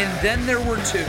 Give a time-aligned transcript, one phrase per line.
[0.00, 1.04] And then there were two.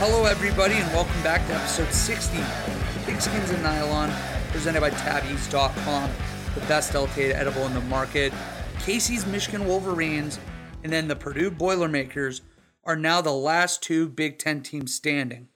[0.00, 4.10] Hello, everybody, and welcome back to episode 60 of Skins and Nylon,
[4.50, 6.10] presented by Tabbies.com,
[6.56, 8.32] the best LTA edible in the market.
[8.80, 10.40] Casey's Michigan Wolverines
[10.82, 12.42] and then the Purdue Boilermakers
[12.82, 15.46] are now the last two Big Ten teams standing.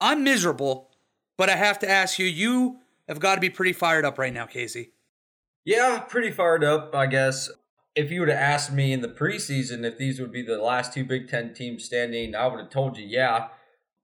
[0.00, 0.92] I'm miserable,
[1.36, 4.32] but I have to ask you, you have got to be pretty fired up right
[4.32, 4.92] now, Casey.
[5.64, 7.50] Yeah, pretty fired up, I guess.
[7.94, 10.92] If you would have asked me in the preseason if these would be the last
[10.92, 13.48] two Big Ten teams standing, I would have told you yeah.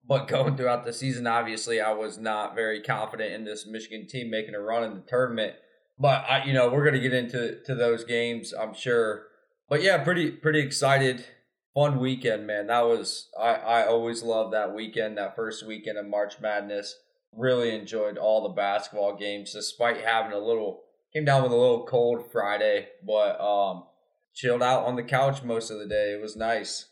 [0.07, 4.31] But going throughout the season, obviously, I was not very confident in this Michigan team
[4.31, 5.55] making a run in the tournament.
[5.99, 9.27] But I, you know, we're going to get into to those games, I'm sure.
[9.69, 11.27] But yeah, pretty pretty excited.
[11.75, 12.67] Fun weekend, man.
[12.69, 16.97] That was I I always loved that weekend, that first weekend of March Madness.
[17.33, 21.87] Really enjoyed all the basketball games, despite having a little came down with a little
[21.87, 23.85] cold Friday, but um
[24.35, 26.13] chilled out on the couch most of the day.
[26.13, 26.87] It was nice.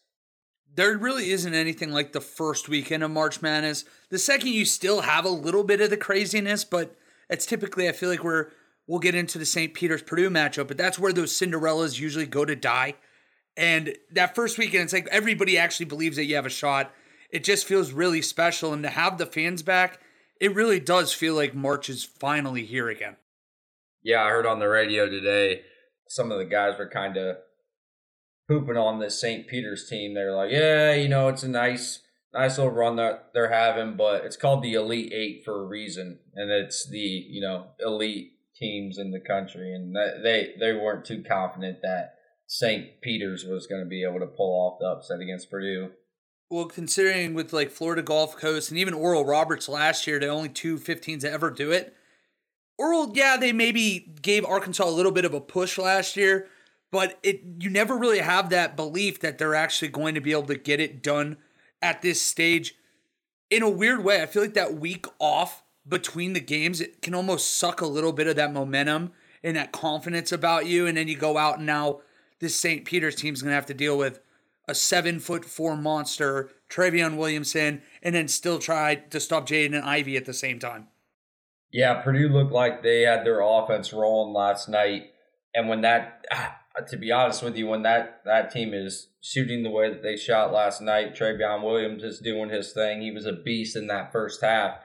[0.74, 3.84] There really isn't anything like the first weekend of March Madness.
[4.10, 6.94] The second you still have a little bit of the craziness, but
[7.30, 8.48] it's typically I feel like we're
[8.86, 9.74] we'll get into the St.
[9.74, 12.94] Peter's Purdue matchup, but that's where those Cinderellas usually go to die.
[13.56, 16.92] And that first weekend, it's like everybody actually believes that you have a shot.
[17.30, 18.72] It just feels really special.
[18.72, 20.00] And to have the fans back,
[20.40, 23.16] it really does feel like March is finally here again.
[24.02, 25.62] Yeah, I heard on the radio today,
[26.08, 27.36] some of the guys were kind of
[28.48, 29.46] pooping on this St.
[29.46, 30.14] Peter's team.
[30.14, 32.00] They're like, yeah, you know, it's a nice,
[32.32, 36.18] nice little run that they're having, but it's called the Elite Eight for a reason.
[36.34, 41.22] And it's the, you know, elite teams in the country, and they they weren't too
[41.22, 42.14] confident that
[42.46, 43.00] St.
[43.02, 45.90] Peter's was going to be able to pull off the upset against Purdue.
[46.50, 50.48] Well, considering with like Florida Gulf Coast and even Oral Roberts last year, the only
[50.48, 51.94] two 15s to ever do it.
[52.78, 56.46] Oral, yeah, they maybe gave Arkansas a little bit of a push last year,
[56.90, 60.44] but it you never really have that belief that they're actually going to be able
[60.44, 61.36] to get it done
[61.82, 62.76] at this stage.
[63.50, 67.14] In a weird way, I feel like that week off between the games, it can
[67.14, 70.86] almost suck a little bit of that momentum and that confidence about you.
[70.86, 72.00] And then you go out and now
[72.40, 72.84] this St.
[72.84, 74.20] Peter's team's going to have to deal with
[74.68, 79.84] a seven foot four monster, Trevion Williamson, and then still try to stop Jaden and
[79.84, 80.88] Ivey at the same time.
[81.72, 85.10] Yeah, Purdue looked like they had their offense rolling last night.
[85.54, 86.24] And when that,
[86.88, 90.16] to be honest with you, when that, that team is shooting the way that they
[90.16, 93.02] shot last night, Trevion Williams is doing his thing.
[93.02, 94.78] He was a beast in that first half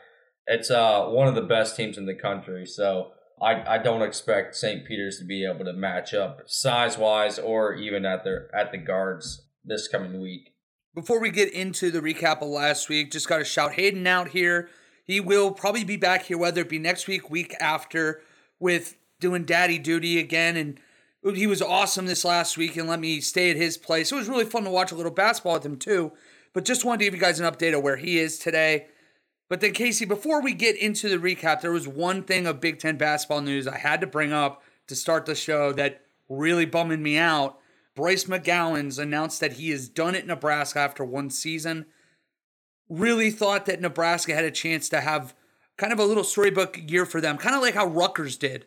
[0.48, 2.66] it's uh, one of the best teams in the country.
[2.66, 3.12] So
[3.42, 4.86] I, I don't expect St.
[4.86, 8.78] Peter's to be able to match up size wise or even at their at the
[8.78, 10.50] guards this coming week.
[10.96, 14.30] Before we get into the recap of last week, just got to shout Hayden out
[14.30, 14.70] here.
[15.06, 18.22] He will probably be back here, whether it be next week, week after,
[18.60, 20.56] with doing daddy duty again.
[20.56, 20.80] And
[21.36, 24.12] he was awesome this last week and let me stay at his place.
[24.12, 26.14] It was really fun to watch a little basketball with him, too.
[26.54, 28.88] But just wanted to give you guys an update of where he is today.
[29.50, 32.80] But then, Casey, before we get into the recap, there was one thing of Big
[32.80, 37.04] Ten basketball news I had to bring up to start the show that really bumming
[37.04, 37.60] me out.
[37.96, 41.86] Bryce McGowens announced that he is done at Nebraska after one season.
[42.94, 45.34] Really thought that Nebraska had a chance to have
[45.78, 48.66] kind of a little storybook year for them, kind of like how Rutgers did.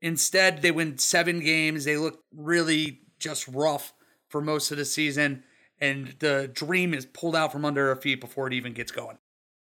[0.00, 1.84] Instead, they win seven games.
[1.84, 3.94] They look really just rough
[4.28, 5.44] for most of the season,
[5.80, 9.18] and the dream is pulled out from under our feet before it even gets going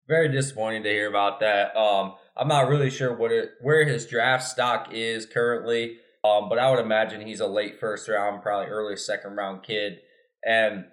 [0.09, 1.77] very disappointing to hear about that.
[1.77, 6.59] Um, I'm not really sure what it, where his draft stock is currently, um, but
[6.59, 10.01] I would imagine he's a late first round, probably early second round kid.
[10.45, 10.87] And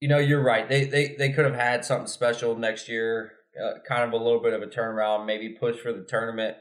[0.00, 0.68] you know, you're right.
[0.68, 4.40] They they they could have had something special next year, uh, kind of a little
[4.40, 6.56] bit of a turnaround, maybe push for the tournament.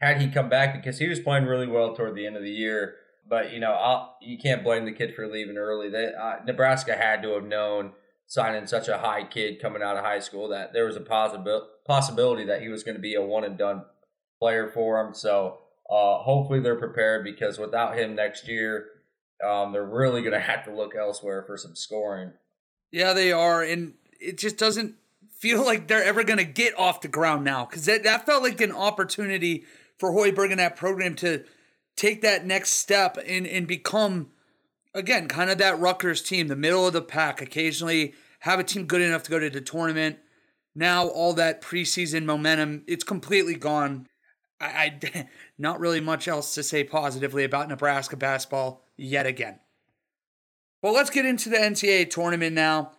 [0.00, 2.50] Had he come back because he was playing really well toward the end of the
[2.50, 2.96] year.
[3.28, 5.90] But you know, I'll, you can't blame the kid for leaving early.
[5.90, 7.92] They, uh, Nebraska had to have known
[8.26, 11.66] signing such a high kid coming out of high school that there was a possible
[11.86, 13.84] possibility that he was going to be a one and done
[14.40, 15.12] player for him.
[15.12, 15.58] So
[15.90, 18.86] uh, hopefully they're prepared because without him next year,
[19.46, 22.32] um, they're really going to have to look elsewhere for some scoring.
[22.92, 24.96] Yeah, they are, and it just doesn't
[25.38, 28.42] feel like they're ever going to get off the ground now because that, that felt
[28.42, 29.64] like an opportunity
[29.98, 31.44] for Hoiberg and that program to
[31.96, 34.30] take that next step and, and become–
[34.94, 38.86] again, kind of that Rutgers team, the middle of the pack, occasionally have a team
[38.86, 40.18] good enough to go to the tournament.
[40.74, 44.06] Now all that preseason momentum, it's completely gone.
[44.60, 45.28] I, I
[45.58, 49.60] not really much else to say positively about Nebraska basketball yet again.
[50.82, 52.92] Well, let's get into the NCAA tournament now.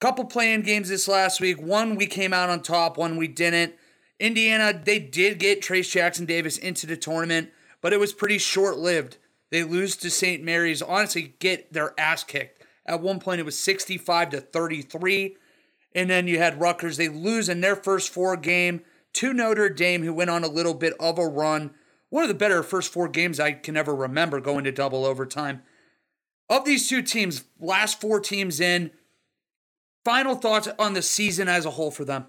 [0.00, 1.60] Couple playing games this last week.
[1.60, 3.74] One we came out on top, one we didn't.
[4.18, 8.78] Indiana, they did get Trayce Jackson Davis into the tournament, but it was pretty short
[8.78, 9.18] lived.
[9.50, 10.42] They lose to St.
[10.42, 15.36] Mary's, honestly, get their ass kicked At one point, it was 65 to 33.
[15.94, 16.96] And then you had Rutgers.
[16.96, 18.82] They lose in their first four game
[19.14, 21.70] to Notre Dame, who went on a little bit of a run.
[22.08, 25.62] One of the better first four games I can ever remember going to double overtime.
[26.48, 28.90] Of these two teams, last four teams in,
[30.04, 32.26] final thoughts on the season as a whole for them.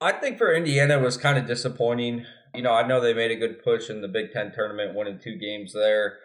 [0.00, 2.24] I think for Indiana was kind of disappointing.
[2.54, 5.18] You know, I know they made a good push in the Big Ten tournament, winning
[5.18, 6.18] two games there.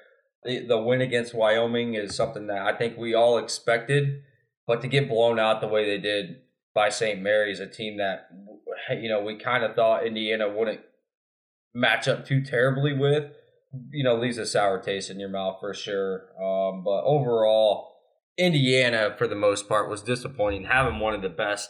[0.44, 4.24] The, the win against Wyoming is something that I think we all expected,
[4.66, 6.38] but to get blown out the way they did
[6.74, 7.22] by St.
[7.22, 8.30] Mary's, a team that
[8.92, 10.82] you know we kind of thought Indiana wouldn't
[11.74, 13.32] match up too terribly with,
[13.92, 16.30] you know, leaves a sour taste in your mouth for sure.
[16.42, 17.94] Um, but overall,
[18.38, 21.70] Indiana for the most part was disappointing, having one of the best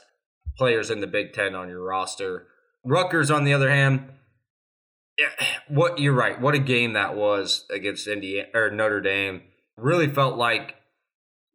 [0.57, 2.47] players in the Big Ten on your roster.
[2.83, 4.09] Rutgers, on the other hand,
[5.17, 6.39] yeah, what you're right.
[6.39, 9.43] What a game that was against Indiana or Notre Dame.
[9.77, 10.75] Really felt like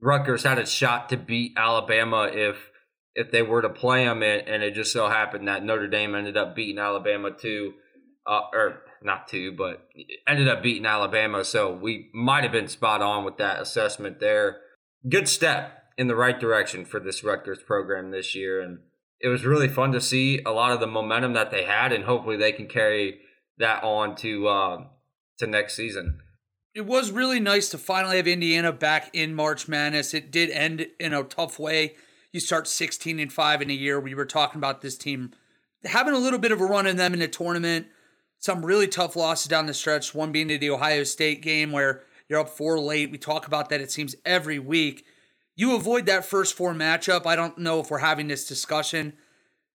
[0.00, 2.70] Rutgers had a shot to beat Alabama if
[3.14, 6.14] if they were to play them, and, and it just so happened that Notre Dame
[6.14, 7.74] ended up beating Alabama too,
[8.26, 9.88] uh, or not two, but
[10.28, 11.44] ended up beating Alabama.
[11.44, 14.58] So we might have been spot on with that assessment there.
[15.08, 18.78] Good step in the right direction for this Rutgers program this year, and
[19.20, 22.04] it was really fun to see a lot of the momentum that they had, and
[22.04, 23.20] hopefully they can carry
[23.58, 24.84] that on to uh,
[25.38, 26.20] to next season.
[26.74, 30.14] It was really nice to finally have Indiana back in March Madness.
[30.14, 31.96] It did end in a tough way.
[32.32, 33.98] You start 16 and 5 in a year.
[33.98, 35.32] We were talking about this team
[35.84, 37.88] having a little bit of a run in them in the tournament.
[38.40, 42.02] Some really tough losses down the stretch, one being to the Ohio State game where
[42.28, 43.10] you're up four late.
[43.10, 45.04] We talk about that, it seems, every week.
[45.56, 47.26] You avoid that first four matchup.
[47.26, 49.12] I don't know if we're having this discussion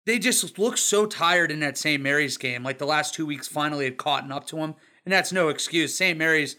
[0.06, 2.02] they just look so tired in that St.
[2.02, 2.62] Mary's game.
[2.62, 4.74] Like the last two weeks finally had caught up to them.
[5.04, 5.96] And that's no excuse.
[5.96, 6.18] St.
[6.18, 6.56] Mary's,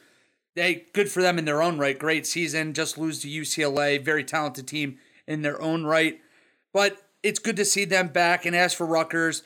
[0.56, 1.98] they good for them in their own right.
[1.98, 2.74] Great season.
[2.74, 4.04] Just lose to UCLA.
[4.04, 4.98] Very talented team
[5.28, 6.19] in their own right.
[6.74, 8.46] But it's good to see them back.
[8.46, 9.44] And as for Rutgers,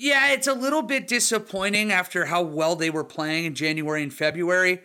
[0.00, 4.12] yeah, it's a little bit disappointing after how well they were playing in January and
[4.12, 4.80] February.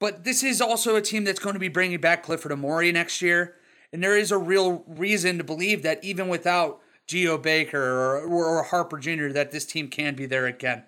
[0.00, 3.22] But this is also a team that's going to be bringing back Cliff Omoruyi next
[3.22, 3.54] year.
[3.92, 8.62] And there is a real reason to believe that even without Geo Baker or, or
[8.64, 9.28] Harper Jr.
[9.28, 10.82] that this team can be there again.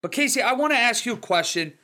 [0.00, 1.74] But Casey, I want to ask you a question.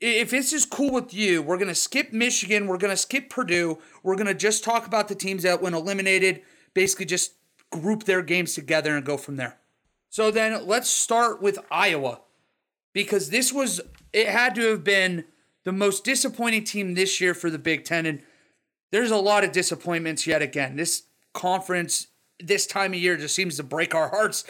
[0.00, 3.30] If this is cool with you, we're going to skip Michigan, we're going to skip
[3.30, 6.42] Purdue, we're going to just talk about the teams that went eliminated,
[6.74, 7.32] basically just
[7.70, 9.56] group their games together and go from there.
[10.16, 12.22] So then let's start with Iowa
[12.94, 13.82] because this was
[14.14, 15.26] it had to have been
[15.66, 18.22] the most disappointing team this year for the Big 10 and
[18.92, 20.76] there's a lot of disappointments yet again.
[20.76, 21.02] This
[21.34, 22.06] conference
[22.40, 24.44] this time of year just seems to break our hearts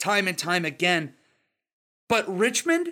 [0.00, 1.14] time and time again.
[2.08, 2.88] But Richmond,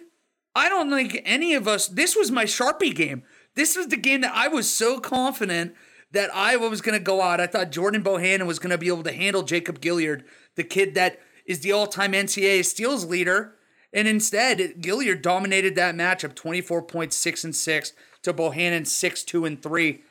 [0.54, 3.24] I don't think any of us, this was my Sharpie game.
[3.56, 5.74] This was the game that I was so confident
[6.12, 7.40] that Iowa was going to go out.
[7.40, 10.22] I thought Jordan Bohannon was going to be able to handle Jacob Gilyard,
[10.54, 11.18] the kid that
[11.50, 13.54] is the all time NCAA steals leader.
[13.92, 17.92] And instead, Gilyard dominated that matchup 24 points, 6 and 6
[18.22, 20.02] to Bohannon 6 2 and 3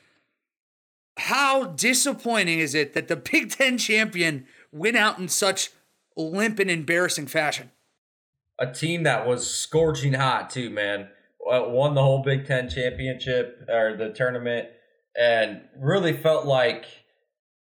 [1.20, 5.72] how disappointing is it that the Big Ten champion went out in such
[6.16, 7.72] limp and embarrassing fashion?
[8.58, 11.10] A team that was scorching hot too, man.
[11.50, 14.70] Uh, won the whole Big Ten championship or the tournament,
[15.18, 16.86] and really felt like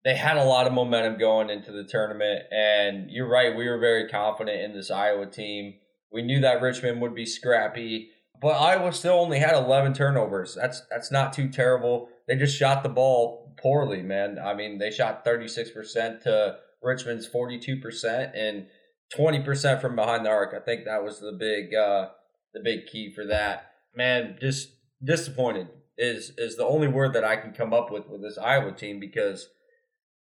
[0.04, 2.44] they had a lot of momentum going into the tournament.
[2.52, 5.76] And you're right, we were very confident in this Iowa team.
[6.12, 8.10] We knew that Richmond would be scrappy,
[8.42, 10.56] but Iowa still only had 11 turnovers.
[10.56, 14.40] That's that's not too terrible they just shot the ball poorly, man.
[14.40, 18.68] I mean, they shot 36% to Richmond's 42% and
[19.14, 20.54] 20% from behind the arc.
[20.54, 22.10] I think that was the big uh
[22.54, 23.72] the big key for that.
[23.96, 24.70] Man, just
[25.04, 25.68] disappointed
[25.98, 29.02] is is the only word that I can come up with with this Iowa team
[29.02, 29.50] because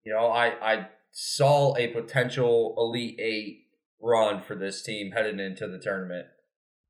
[0.04, 3.59] you know, I I saw a potential elite 8
[4.00, 6.26] run for this team heading into the tournament.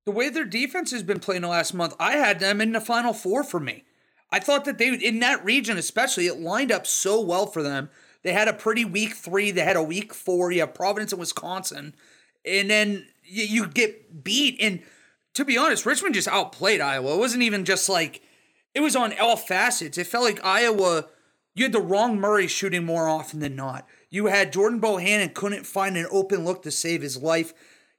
[0.04, 2.81] The way their defense has been playing the last month, I had them in the
[2.81, 3.85] final 4 for me.
[4.33, 7.90] I thought that they, in that region especially, it lined up so well for them.
[8.23, 9.50] They had a pretty weak three.
[9.50, 10.50] They had a weak four.
[10.50, 11.95] You have Providence and Wisconsin.
[12.47, 14.57] And then you, you get beat.
[14.61, 14.81] And
[15.35, 17.14] to be honest, Richmond just outplayed Iowa.
[17.14, 18.23] It wasn't even just like,
[18.75, 19.99] it was on all facets.
[19.99, 21.07] It felt like Iowa,
[21.54, 23.87] you had the wrong Murray shooting more often than not.
[24.11, 27.52] You had Jordan Bohannon couldn't find an open look to save his life.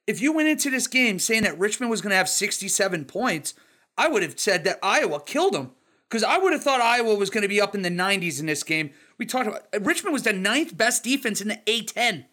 [0.07, 3.53] If you went into this game saying that Richmond was going to have 67 points,
[3.97, 5.71] I would have said that Iowa killed them
[6.09, 8.47] because I would have thought Iowa was going to be up in the 90s in
[8.47, 8.91] this game.
[9.17, 12.25] We talked about Richmond was the ninth best defense in the A10.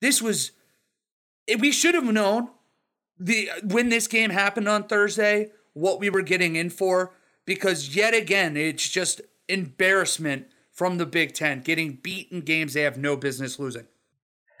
[0.00, 0.52] This was
[1.58, 2.50] we should have known
[3.18, 8.14] the when this game happened on Thursday what we were getting in for because yet
[8.14, 13.58] again it's just embarrassment from the Big Ten, getting beaten games they have no business
[13.58, 13.86] losing.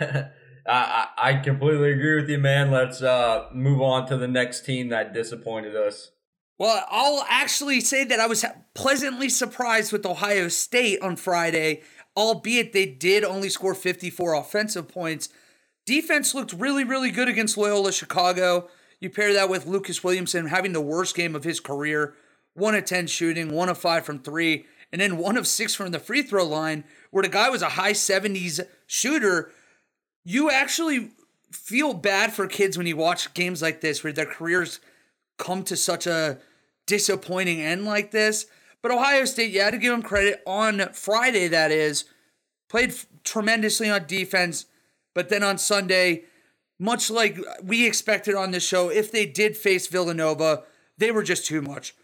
[0.66, 2.70] I, I completely agree with you, man.
[2.70, 6.12] Let's uh, move on to the next team that disappointed us.
[6.58, 11.82] Well, I'll actually say that I was pleasantly surprised with Ohio State on Friday,
[12.16, 15.28] albeit they did only score 54 offensive points.
[15.86, 18.68] Defense looked really, really good against Loyola Chicago.
[19.00, 22.14] You pair that with Lucas Williamson having the worst game of his career,
[22.54, 25.90] one of 10 shooting, one of five from three, and then one of six from
[25.90, 29.50] the free throw line, where the guy was a high 70s shooter.
[30.24, 31.10] You actually
[31.50, 34.80] feel bad for kids when you watch games like this where their careers
[35.38, 36.38] come to such a
[36.86, 38.46] disappointing end like this.
[38.82, 42.04] But Ohio State, you had to give them credit on Friday, that is,
[42.68, 42.94] played
[43.24, 44.66] tremendously on defense.
[45.14, 46.24] But then on Sunday,
[46.78, 50.64] much like we expected on this show, if they did face Villanova,
[50.98, 51.94] they were just too much.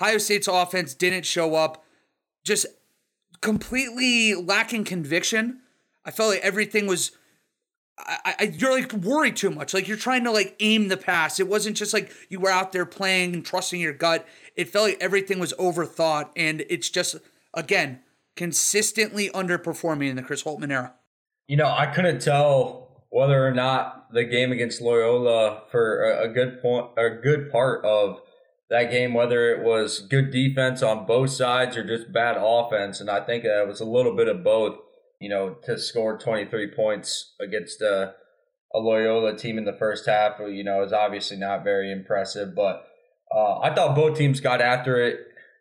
[0.00, 1.85] Ohio State's offense didn't show up,
[2.46, 2.66] just
[3.40, 5.60] completely lacking conviction.
[6.04, 7.12] I felt like everything was.
[7.98, 9.72] I, I, you're like worried too much.
[9.72, 11.40] Like you're trying to like aim the pass.
[11.40, 14.26] It wasn't just like you were out there playing and trusting your gut.
[14.54, 17.16] It felt like everything was overthought, and it's just
[17.52, 18.00] again
[18.36, 20.94] consistently underperforming in the Chris Holtmann era.
[21.48, 26.28] You know, I couldn't tell whether or not the game against Loyola for a, a
[26.28, 28.20] good point, a good part of
[28.70, 33.08] that game, whether it was good defense on both sides or just bad offense, and
[33.08, 34.78] I think it was a little bit of both.
[35.20, 38.12] You know, to score 23 points against a,
[38.74, 42.54] a Loyola team in the first half, you know, is obviously not very impressive.
[42.54, 42.84] But
[43.34, 45.20] uh, I thought both teams got after it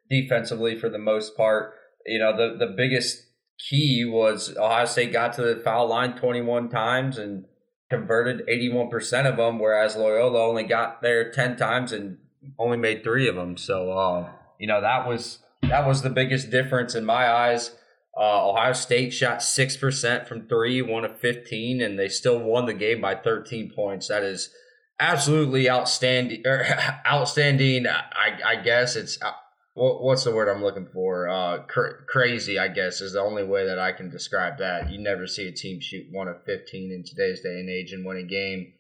[0.10, 1.74] defensively for the most part.
[2.06, 3.26] You know, the the biggest
[3.70, 7.46] key was Ohio State got to the foul line 21 times and
[7.90, 8.92] converted 81%
[9.30, 12.18] of them, whereas Loyola only got there 10 times and
[12.58, 13.58] only made three of them.
[13.58, 17.72] So, uh, you know, that was that was the biggest difference in my eyes.
[18.18, 22.66] Uh, Ohio State shot six percent from three, one of fifteen, and they still won
[22.66, 24.08] the game by thirteen points.
[24.08, 24.50] That is
[25.00, 26.44] absolutely outstanding.
[26.46, 26.66] Er,
[27.08, 27.88] outstanding.
[27.88, 29.32] I, I guess it's uh,
[29.76, 31.28] what's the word I'm looking for?
[31.28, 34.90] Uh, cr- crazy, I guess, is the only way that I can describe that.
[34.90, 38.06] You never see a team shoot one of 15 in today's day and age and
[38.06, 38.74] win a game.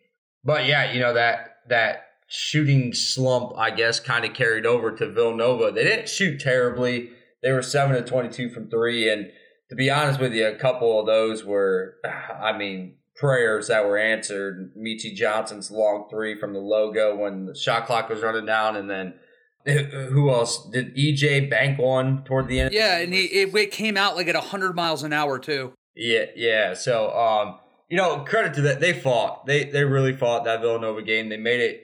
[0.44, 5.12] But yeah, you know that that shooting slump, I guess, kind of carried over to
[5.12, 5.72] Villanova.
[5.72, 7.12] They didn't shoot terribly.
[7.44, 9.32] They were seven to 22 from three, and
[9.70, 11.96] to be honest with you, a couple of those were,
[12.42, 14.74] I mean, prayers that were answered.
[14.78, 18.90] Meechie Johnson's long three from the logo when the shot clock was running down, and
[18.90, 19.14] then
[19.66, 22.74] who else did EJ bank one toward the end?
[22.74, 25.74] Yeah, and he, it, it came out like at hundred miles an hour too.
[25.96, 26.74] Yeah, yeah.
[26.74, 28.80] So, um, you know, credit to that.
[28.80, 29.46] They fought.
[29.46, 31.30] They they really fought that Villanova game.
[31.30, 31.84] They made it.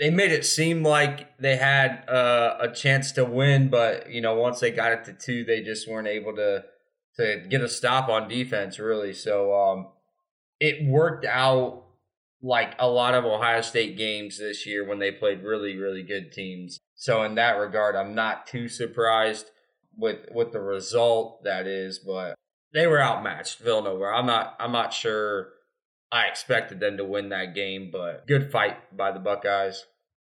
[0.00, 4.34] They made it seem like they had uh, a chance to win, but you know,
[4.34, 6.64] once they got it to two, they just weren't able to
[7.16, 8.78] to get a stop on defense.
[8.78, 9.88] Really, so um,
[10.58, 11.84] it worked out
[12.42, 16.32] like a lot of Ohio State games this year when they played really really good
[16.32, 16.78] teams.
[16.94, 19.50] So in that regard, I'm not too surprised
[19.98, 22.36] with with the result that is, but
[22.72, 24.06] they were outmatched Villanova.
[24.06, 25.48] I'm not I'm not sure
[26.12, 29.86] I expected them to win that game, but good fight by the Buckeyes.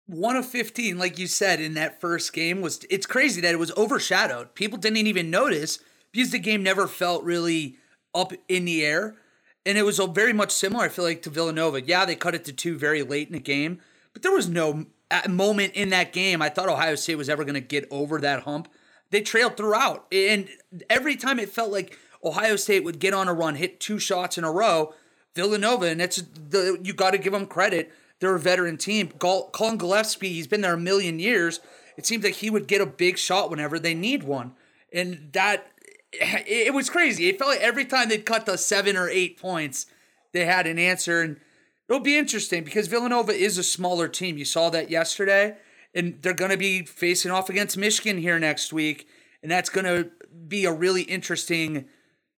[0.07, 3.59] One of 15, like you said in that first game was it's crazy that it
[3.59, 4.55] was overshadowed.
[4.55, 5.79] People didn't even notice
[6.11, 7.77] because the game never felt really
[8.13, 9.15] up in the air.
[9.65, 11.81] And it was very much similar, I feel like, to Villanova.
[11.81, 13.79] Yeah, they cut it to two very late in the game,
[14.13, 14.87] but there was no
[15.27, 18.43] moment in that game I thought Ohio State was ever going to get over that
[18.43, 18.67] hump.
[19.11, 20.05] They trailed throughout.
[20.11, 20.49] And
[20.89, 24.37] every time it felt like Ohio State would get on a run, hit two shots
[24.37, 24.93] in a row,
[25.39, 27.91] Villanova, and it's the you got to give them credit.
[28.19, 29.11] They're a veteran team.
[29.17, 31.61] Collin Gillespie, he's been there a million years.
[31.97, 34.53] It seems like he would get a big shot whenever they need one.
[34.91, 35.67] And that,
[36.11, 37.29] it was crazy.
[37.29, 39.85] It felt like every time they'd cut the seven or eight points,
[40.33, 41.21] they had an answer.
[41.21, 41.37] And
[41.89, 44.37] It'll be interesting because Villanova is a smaller team.
[44.37, 45.57] You saw that yesterday,
[45.95, 49.07] and they're going to be facing off against Michigan here next week,
[49.41, 50.11] and that's going to
[50.47, 51.85] be a really interesting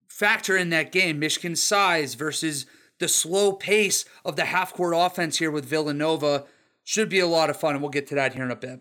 [0.07, 1.19] factor in that game.
[1.19, 2.65] Michigan's size versus
[3.01, 6.45] the slow pace of the half court offense here with Villanova
[6.85, 8.79] should be a lot of fun, and we'll get to that here in a bit.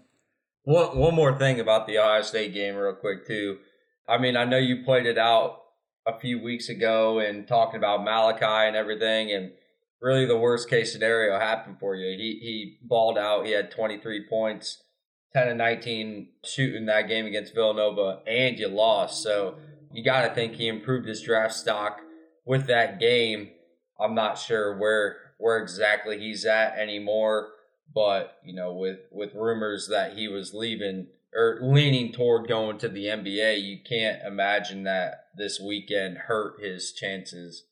[0.62, 3.58] One, one more thing about the Ohio State game, real quick, too.
[4.08, 5.62] I mean, I know you played it out
[6.06, 9.52] a few weeks ago and talking about Malaki and everything, and
[10.00, 12.16] really the worst case scenario happened for you.
[12.16, 13.46] He he balled out.
[13.46, 14.82] He had 23 points,
[15.32, 19.22] 10 and 19 shooting that game against Villanova, and you lost.
[19.22, 19.56] So
[19.92, 22.00] you got to think he improved his draft stock
[22.44, 23.50] with that game.
[24.00, 27.48] I'm not sure where where exactly he's at anymore,
[27.94, 32.88] but you know, with with rumors that he was leaving or leaning toward going to
[32.88, 37.64] the NBA, you can't imagine that this weekend hurt his chances.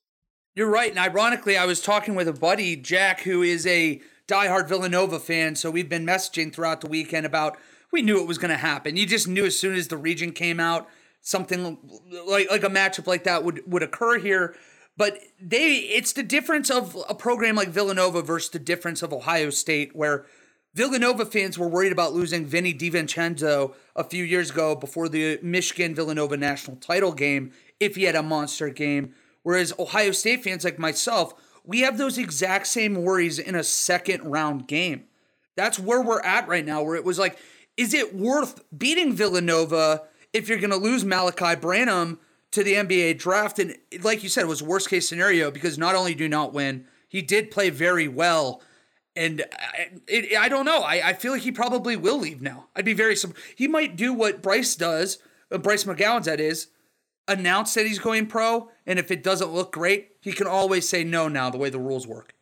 [0.54, 0.90] You're right.
[0.90, 5.54] And ironically, I was talking with a buddy, Jack, who is a diehard Villanova fan.
[5.56, 7.56] So we've been messaging throughout the weekend about
[7.92, 8.96] we knew it was going to happen.
[8.96, 10.88] You just knew as soon as the region came out,
[11.20, 11.78] something
[12.26, 14.54] like like a matchup like that would would occur here.
[14.98, 19.48] But they, it's the difference of a program like Villanova versus the difference of Ohio
[19.50, 20.26] State, where
[20.74, 25.94] Villanova fans were worried about losing Vinny DiVincenzo a few years ago before the Michigan
[25.94, 29.14] Villanova national title game if he had a monster game.
[29.44, 31.32] Whereas Ohio State fans like myself,
[31.64, 35.04] we have those exact same worries in a second round game.
[35.56, 37.38] That's where we're at right now, where it was like,
[37.76, 40.02] is it worth beating Villanova
[40.32, 42.18] if you're going to lose Malaki Branham
[42.52, 43.58] to the NBA draft?
[43.58, 46.52] And like you said, it was worst case scenario because not only do you not
[46.52, 48.62] win, he did play very well.
[49.16, 50.82] And I, it, I don't know.
[50.82, 52.68] I, I feel like he probably will leave now.
[52.76, 53.16] I'd be very
[53.56, 55.18] He might do what Bryce does,
[55.50, 56.68] uh, Bryce McGowens that is,
[57.26, 58.70] announce that he's going pro.
[58.86, 61.78] And if it doesn't look great, he can always say no now, the way the
[61.78, 62.34] rules work.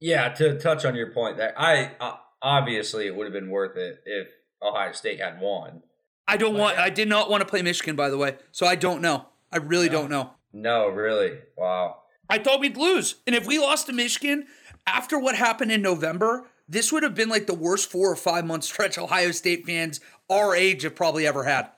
[0.00, 3.76] Yeah, to touch on your point, that I uh, obviously it would have been worth
[3.76, 4.28] it if
[4.62, 5.82] Ohio State had won.
[6.26, 6.78] I don't want.
[6.78, 8.36] I did not want to play Michigan, by the way.
[8.50, 9.26] So I don't know.
[9.52, 9.92] I really no.
[9.92, 10.30] don't know.
[10.52, 11.38] No, really.
[11.56, 11.96] Wow.
[12.28, 14.46] I thought we'd lose, and if we lost to Michigan
[14.86, 18.44] after what happened in November, this would have been like the worst four or five
[18.44, 21.70] month stretch Ohio State fans our age have probably ever had.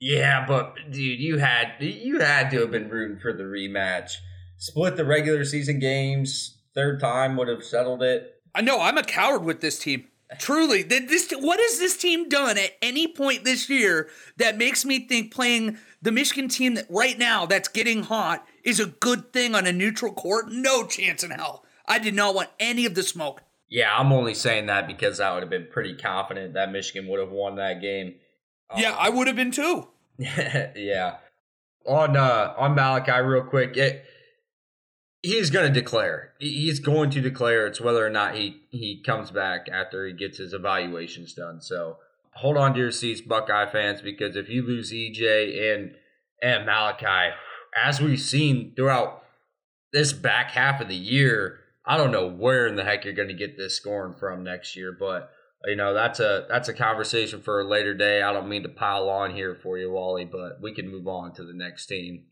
[0.00, 4.12] Yeah, but dude, you had you had to have been rooting for the rematch.
[4.58, 6.58] Split the regular season games.
[6.74, 8.34] Third time would have settled it.
[8.54, 8.80] I know.
[8.80, 10.06] I'm a coward with this team.
[10.38, 15.06] Truly, this what has this team done at any point this year that makes me
[15.06, 19.54] think playing the Michigan team that right now that's getting hot is a good thing
[19.54, 20.50] on a neutral court?
[20.50, 21.64] No chance in hell.
[21.86, 23.42] I did not want any of the smoke.
[23.68, 27.20] Yeah, I'm only saying that because I would have been pretty confident that Michigan would
[27.20, 28.14] have won that game.
[28.76, 29.88] Yeah, um, I would have been too.
[30.18, 31.16] yeah.
[31.86, 34.04] On uh on Malaki, real quick, it
[35.24, 36.34] he's going to declare.
[36.38, 37.66] He's going to declare.
[37.66, 41.60] It's whether or not he he comes back after he gets his evaluations done.
[41.62, 41.96] So
[42.34, 45.94] hold on to your seats, Buckeye fans, because if you lose EJ and
[46.42, 47.32] and Malaki,
[47.82, 49.22] as we've seen throughout
[49.92, 53.28] this back half of the year, I don't know where in the heck you're going
[53.28, 55.30] to get this scoring from next year, but
[55.64, 58.20] you know that's a that's a conversation for a later day.
[58.20, 61.32] I don't mean to pile on here for you, Wally, but we can move on
[61.34, 62.26] to the next team.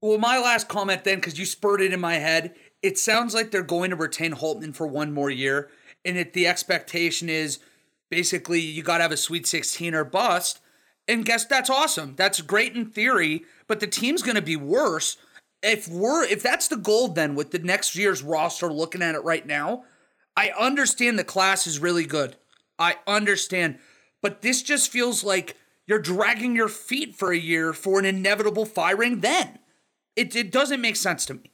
[0.00, 3.50] Well, my last comment then, because you spurred it in my head, it sounds like
[3.50, 5.70] they're going to retain Holtmann for one more year.
[6.04, 7.58] And if the expectation is
[8.10, 10.60] basically you got to have a Sweet 16 or bust.
[11.06, 12.14] And guess that's awesome.
[12.16, 15.16] That's great in theory, but the team's going to be worse.
[15.62, 19.24] If we're if that's the goal then with the next year's roster looking at it
[19.24, 19.84] right now,
[20.36, 22.36] I understand the class is really good.
[22.78, 23.78] I understand,
[24.22, 25.56] but this just feels like
[25.86, 29.58] you're dragging your feet for a year for an inevitable firing then.
[30.18, 31.52] It, it doesn't make sense to me.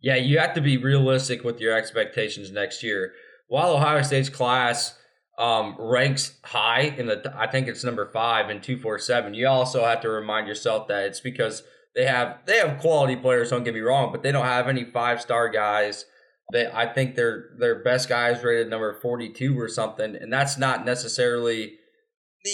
[0.00, 3.12] Yeah, you have to be realistic with your expectations next year.
[3.48, 4.96] While Ohio State's class
[5.36, 9.34] um, ranks high in the, I think it's number five in two four seven.
[9.34, 11.64] You also have to remind yourself that it's because
[11.96, 13.50] they have they have quality players.
[13.50, 16.04] Don't get me wrong, but they don't have any five star guys.
[16.52, 20.56] They, I think their their best guys rated number forty two or something, and that's
[20.56, 21.78] not necessarily.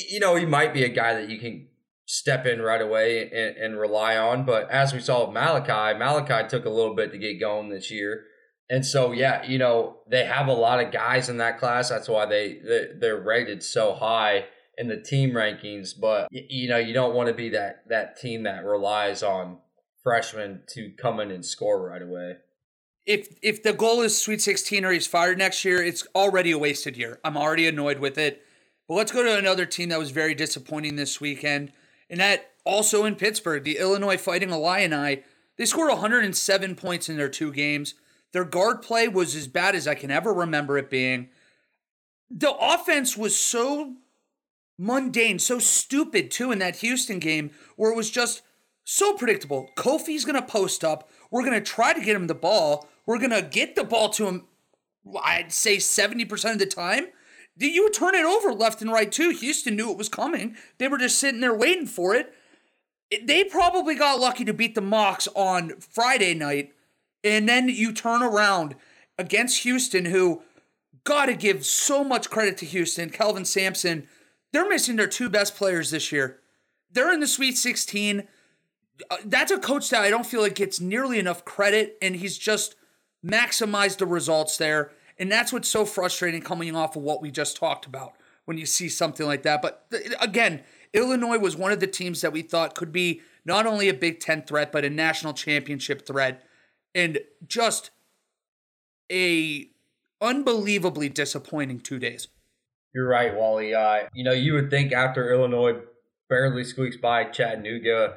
[0.09, 1.67] You know, he might be a guy that you can
[2.11, 4.45] step in right away and, and rely on.
[4.45, 7.89] But as we saw with Malachi, Malaki took a little bit to get going this
[7.89, 8.25] year.
[8.69, 11.89] And so, yeah, you know, they have a lot of guys in that class.
[11.89, 12.59] That's why they,
[12.99, 14.47] they're rated so high
[14.77, 15.91] in the team rankings.
[15.99, 19.59] But, you know, you don't want to be that, that team that relies on
[20.03, 22.39] freshmen to come in and score right away.
[23.07, 26.59] If if the goal is Sweet 16 or he's fired next year, it's already a
[26.59, 27.19] wasted year.
[27.25, 28.43] I'm already annoyed with it.
[28.89, 31.73] But let's go to another team that was very disappointing this weekend.
[32.11, 35.23] And that also in Pittsburgh, the Illinois Fighting Illini,
[35.57, 37.95] they scored 107 points in their two games.
[38.33, 41.29] Their guard play was as bad as I can ever remember it being.
[42.29, 43.95] The offense was so
[44.79, 48.43] mundane, so stupid too in that Houston game where it was just
[48.85, 49.69] so predictable.
[49.77, 51.09] Kofi's going to post up.
[51.31, 52.89] We're going to try to get him the ball.
[53.07, 54.47] We're going to get the ball to him,
[55.23, 57.07] I'd say 70% of the time
[57.67, 59.31] you would turn it over left and right too.
[59.31, 60.57] Houston knew it was coming.
[60.79, 62.33] They were just sitting there waiting for it.
[63.23, 66.73] They probably got lucky to beat the Mocs on Friday night,
[67.25, 68.77] and then you turn around
[69.19, 70.43] against Houston, who
[71.05, 73.11] got to give so much credit to Houston.
[73.11, 74.07] Kelvin Sampson,
[74.53, 76.39] they're missing their two best players this year.
[76.91, 78.27] They're in the Sweet 16.
[79.11, 82.39] Uh, that's a coach that I don't feel like gets nearly enough credit, and he's
[82.39, 82.77] just
[83.25, 84.93] maximized the results there.
[85.21, 88.15] And that's what's so frustrating coming off of what we just talked about
[88.47, 89.61] when you see something like that.
[89.61, 89.87] But
[90.19, 90.63] again,
[90.95, 94.19] Illinois was one of the teams that we thought could be not only a Big
[94.21, 96.43] Ten threat, but a national championship threat.
[96.95, 97.91] And just
[99.13, 99.69] a
[100.23, 102.29] unbelievably disappointing two days.
[102.95, 103.75] You're right, Wally.
[103.75, 105.81] Uh, you know, you would think after Illinois
[106.29, 108.15] barely squeaks by Chattanooga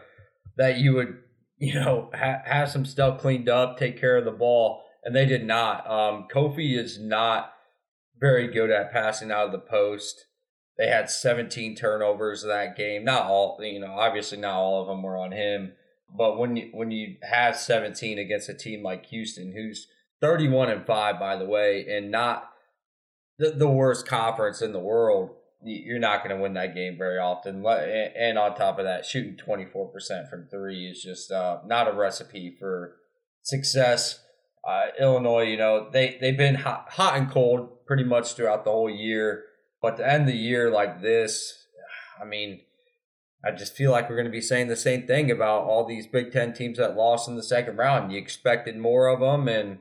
[0.58, 1.18] that you would,
[1.58, 5.26] you know, ha- have some stuff cleaned up, take care of the ball, and they
[5.26, 5.90] did not.
[5.90, 7.54] Um, Kofi is not
[8.20, 10.26] very good at passing out of the post.
[10.78, 13.04] They had 17 turnovers in that game.
[13.04, 15.74] Not all, you know, obviously not all of them were on him.
[16.16, 19.88] But when you when you have 17 against a team like Houston, who's
[20.22, 22.50] 31 and five, by the way, and not
[23.40, 25.32] the, the worst conference in the world,
[25.64, 27.66] you're not going to win that game very often.
[27.66, 32.56] And on top of that, shooting 24% from three is just uh, not a recipe
[32.60, 32.98] for
[33.42, 34.23] success.
[34.68, 38.72] Uh, Illinois, you know, they, they've been hot, hot and cold pretty much throughout the
[38.72, 39.44] whole year.
[39.82, 41.66] But to end the year like this,
[42.22, 42.62] I mean,
[43.44, 46.08] I just feel like we're going to be saying the same thing about all these
[46.08, 48.12] Big Ten teams that lost in the second round.
[48.12, 49.80] You expected more of them, and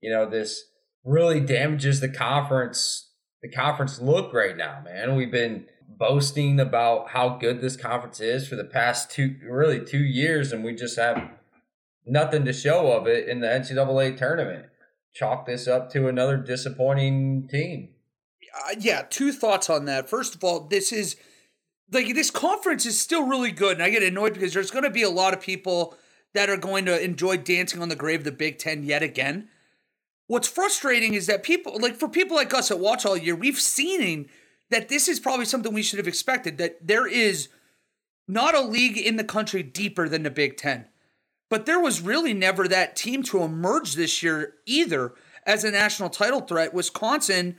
[0.00, 0.64] you know this
[1.04, 3.10] really damages the conference.
[3.42, 5.16] The conference look right now, man.
[5.16, 10.02] We've been boasting about how good this conference is for the past two, really two
[10.02, 11.30] years, and we just have
[12.10, 14.66] nothing to show of it in the NCAA tournament.
[15.14, 17.90] Chalk this up to another disappointing team.
[18.54, 20.08] Uh, yeah, two thoughts on that.
[20.08, 21.16] First of all, this is
[21.90, 24.90] like this conference is still really good, and I get annoyed because there's going to
[24.90, 25.96] be a lot of people
[26.34, 29.48] that are going to enjoy dancing on the grave of the Big Ten yet again.
[30.26, 33.58] What's frustrating is that people, like for people like us that watch all year, we've
[33.58, 34.28] seen
[34.70, 36.58] that this is probably something we should have expected.
[36.58, 37.48] That there is
[38.26, 40.86] not a league in the country deeper than the Big Ten,
[41.48, 45.12] but there was really never that team to emerge this year either
[45.44, 46.74] as a national title threat.
[46.74, 47.56] Wisconsin,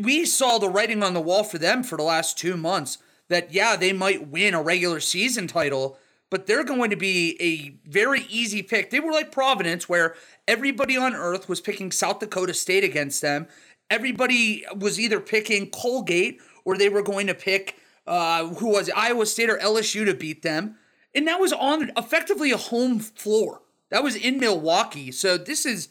[0.00, 3.52] we saw the writing on the wall for them for the last two months that,
[3.52, 5.98] yeah, they might win a regular season title,
[6.30, 8.90] but they're going to be a very easy pick.
[8.90, 10.14] They were like Providence, where
[10.48, 13.46] everybody on earth was picking South Dakota State against them.
[13.90, 18.96] Everybody was either picking Colgate or they were going to pick uh, who was it,
[18.96, 20.76] Iowa State or LSU to beat them.
[21.16, 23.62] And that was on effectively a home floor.
[23.90, 25.10] That was in Milwaukee.
[25.10, 25.88] So this is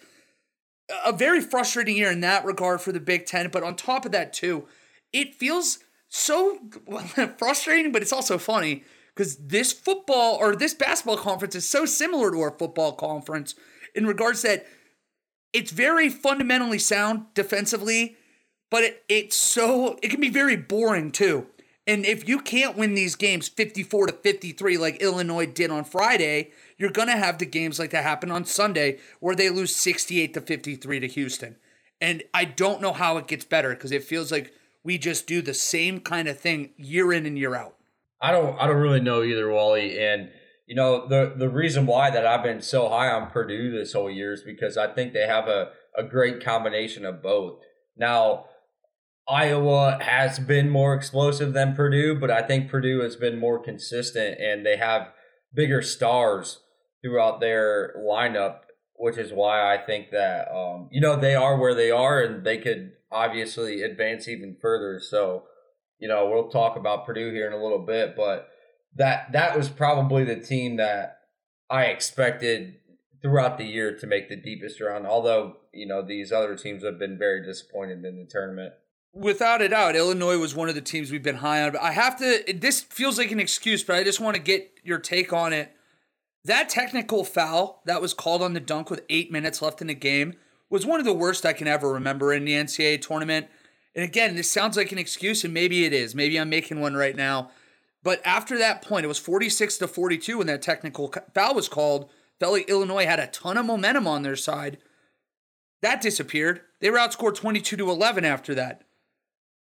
[1.03, 3.49] a very frustrating year in that regard for the Big Ten.
[3.49, 4.67] But on top of that, too,
[5.11, 6.59] it feels so
[7.38, 8.83] frustrating, but it's also funny
[9.15, 13.55] because this football or this basketball conference is so similar to our football conference
[13.95, 14.67] in regards that
[15.53, 18.17] it's very fundamentally sound defensively,
[18.69, 21.47] but it, it's so it can be very boring too.
[21.88, 26.52] And if you can't win these games 54 to 53 like Illinois did on Friday,
[26.78, 30.34] you're going to have the games like that happen on Sunday where they lose 68
[30.34, 31.58] to 53 to Houston.
[32.02, 34.52] And I don't know how it gets better because it feels like
[34.84, 37.76] we just do the same kind of thing year in and year out.
[38.21, 40.00] I don't I don't really know either, Wally.
[40.00, 40.30] And
[40.67, 44.10] you know, the the reason why that I've been so high on Purdue this whole
[44.10, 47.60] year is because I think they have a, a great combination of both.
[47.98, 48.45] Now,
[49.27, 54.39] Iowa has been more explosive than Purdue, but I think Purdue has been more consistent
[54.39, 55.11] and they have
[55.53, 56.59] bigger stars
[57.01, 58.59] throughout their lineup,
[58.95, 62.45] which is why I think that um, you know they are where they are and
[62.45, 64.99] they could obviously advance even further.
[64.99, 65.43] So,
[65.99, 68.49] you know, we'll talk about Purdue here in a little bit, but
[68.95, 71.19] that that was probably the team that
[71.69, 72.75] I expected
[73.21, 75.05] throughout the year to make the deepest run.
[75.07, 78.73] Although you know these other teams have been very disappointed in the tournament.
[79.15, 81.71] Without a doubt, Illinois was one of the teams we've been high on.
[81.71, 82.43] But I have to.
[82.54, 85.71] This feels like an excuse, but I just want to get your take on it.
[86.43, 89.95] That technical foul that was called on the dunk with eight minutes left in the
[89.95, 90.34] game
[90.69, 93.47] was one of the worst I can ever remember in the NCAA tournament.
[93.95, 96.13] And again, this sounds like an excuse, and maybe it is.
[96.13, 97.51] Maybe I'm making one right now.
[98.04, 102.10] But after that point, it was 46 to 42 when that technical foul was called.
[102.39, 104.78] Felt like Illinois had a ton of momentum on their side.
[105.82, 106.62] That disappeared.
[106.82, 108.85] They were outscored 22 to 11 after that.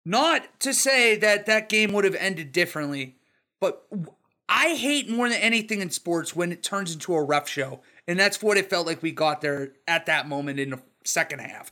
[0.06, 3.18] Not to say that that game would have ended differently,
[3.60, 3.88] but
[4.48, 7.82] I hate more than anything in sports when it turns into a rough show.
[8.08, 11.40] And that's what it felt like we got there at that moment in the second
[11.40, 11.72] half.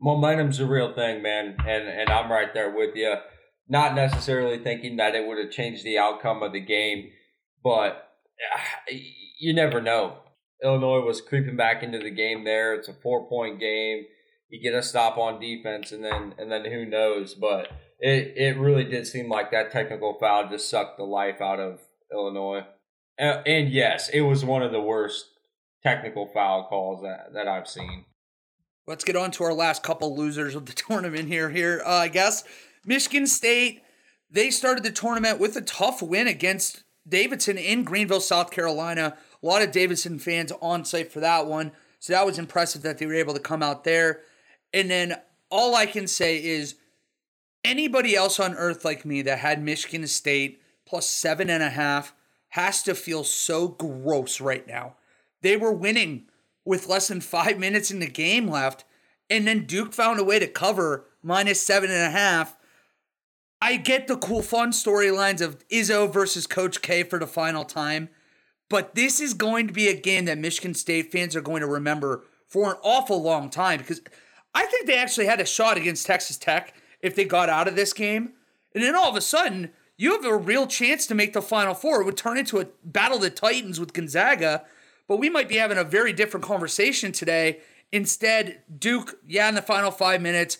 [0.00, 1.56] Momentum's a real thing, man.
[1.66, 3.14] And and I'm right there with you.
[3.68, 7.10] Not necessarily thinking that it would have changed the outcome of the game,
[7.62, 8.10] but
[8.54, 8.92] ah,
[9.38, 10.18] you never know.
[10.62, 12.74] Illinois was creeping back into the game there.
[12.74, 14.04] It's a four point game.
[14.54, 18.56] You get a stop on defense and then and then who knows, but it, it
[18.56, 21.80] really did seem like that technical foul just sucked the life out of
[22.12, 22.64] Illinois.
[23.18, 25.26] Uh, and yes, it was one of the worst
[25.82, 28.04] technical foul calls that, that I've seen.
[28.86, 31.50] Let's get on to our last couple losers of the tournament here.
[31.50, 32.44] Here, uh, I guess
[32.86, 33.82] Michigan State,
[34.30, 39.16] they started the tournament with a tough win against Davidson in Greenville, South Carolina.
[39.42, 41.72] A lot of Davidson fans on site for that one.
[41.98, 44.20] So that was impressive that they were able to come out there.
[44.74, 45.14] And then
[45.50, 46.74] all I can say is
[47.62, 52.12] anybody else on earth like me that had Michigan State plus seven and a half
[52.50, 54.96] has to feel so gross right now.
[55.42, 56.26] They were winning
[56.64, 58.84] with less than five minutes in the game left,
[59.30, 62.56] and then Duke found a way to cover minus seven and a half.
[63.62, 68.08] I get the cool, fun storylines of Izzo versus Coach K for the final time,
[68.68, 71.66] but this is going to be a game that Michigan State fans are going to
[71.66, 74.00] remember for an awful long time because
[74.54, 77.76] I think they actually had a shot against Texas Tech if they got out of
[77.76, 78.32] this game.
[78.74, 81.74] And then all of a sudden, you have a real chance to make the Final
[81.74, 82.00] Four.
[82.00, 84.64] It would turn into a battle of the Titans with Gonzaga,
[85.06, 87.60] but we might be having a very different conversation today.
[87.92, 90.58] Instead, Duke, yeah, in the final five minutes,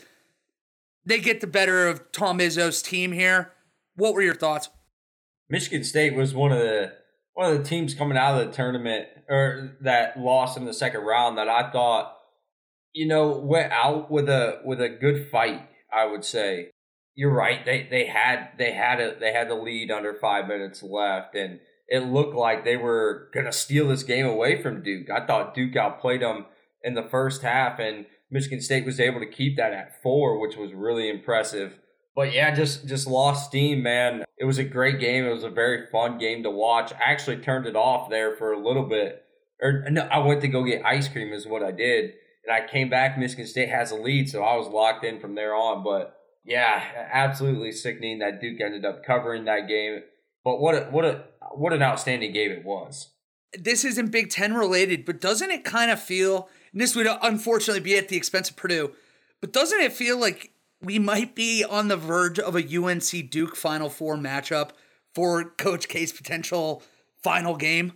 [1.04, 3.52] they get the better of Tom Izzo's team here.
[3.96, 4.68] What were your thoughts?
[5.48, 6.92] Michigan State was one of the
[7.35, 11.00] one of the teams coming out of the tournament or that lost in the second
[11.00, 12.16] round that I thought,
[12.94, 15.68] you know, went out with a with a good fight.
[15.92, 16.70] I would say
[17.14, 17.64] you're right.
[17.64, 21.61] They they had they had a they had the lead under five minutes left, and
[21.88, 25.11] it looked like they were gonna steal this game away from Duke.
[25.11, 26.46] I thought Duke outplayed them
[26.83, 30.57] in the first half, and Michigan State was able to keep that at four, which
[30.57, 31.78] was really impressive.
[32.14, 34.24] But yeah, just just lost steam, man.
[34.38, 35.24] It was a great game.
[35.24, 36.92] It was a very fun game to watch.
[36.92, 39.22] I actually turned it off there for a little bit.
[39.61, 42.14] Or no, I went to go get ice cream is what I did.
[42.46, 45.35] And I came back, Michigan State has a lead, so I was locked in from
[45.35, 45.83] there on.
[45.83, 50.00] But yeah, absolutely sickening that Duke ended up covering that game.
[50.44, 53.11] But what a, what a what an outstanding game it was.
[53.59, 56.48] This isn't Big Ten related, but doesn't it kind of feel?
[56.72, 58.92] And this would unfortunately be at the expense of Purdue,
[59.40, 60.50] but doesn't it feel like
[60.83, 64.70] we might be on the verge of a UNC Duke Final Four matchup
[65.14, 66.83] for Coach K's potential
[67.22, 67.94] final game?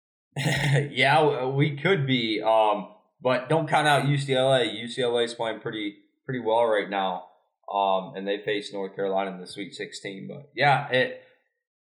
[0.36, 2.40] yeah, we could be.
[2.42, 2.88] Um,
[3.20, 4.82] but don't count out UCLA.
[4.82, 7.24] UCLA is playing pretty pretty well right now.
[7.72, 10.28] Um, and they face North Carolina in the Sweet 16.
[10.28, 11.22] But yeah, it.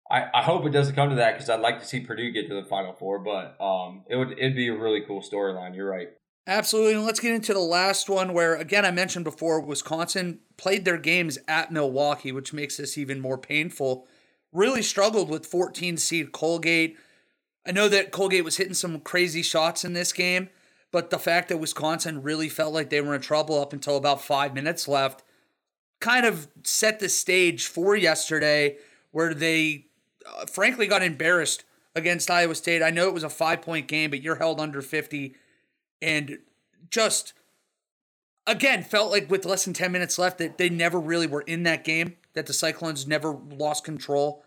[0.09, 2.47] I, I hope it doesn't come to that because I'd like to see Purdue get
[2.47, 3.19] to the Final Four.
[3.19, 5.75] But um, it would it'd be a really cool storyline.
[5.75, 6.09] You're right.
[6.47, 6.93] Absolutely.
[6.93, 10.97] And let's get into the last one where, again, I mentioned before, Wisconsin played their
[10.97, 14.07] games at Milwaukee, which makes this even more painful.
[14.53, 16.95] Really struggled with 14 seed Colgate.
[17.67, 20.47] I know that Colgate was hitting some crazy shots in this game,
[20.91, 24.21] but the fact that Wisconsin really felt like they were in trouble up until about
[24.21, 25.23] five minutes left
[25.99, 28.77] kind of set the stage for yesterday,
[29.11, 29.87] where they
[30.25, 31.63] uh, frankly got embarrassed
[31.95, 32.83] against Iowa State.
[32.83, 35.35] I know it was a five point game, but you're held under 50
[36.01, 36.37] and
[36.89, 37.33] just
[38.45, 41.63] again felt like with less than 10 minutes left that they never really were in
[41.63, 44.43] that game, that the Cyclones never lost control.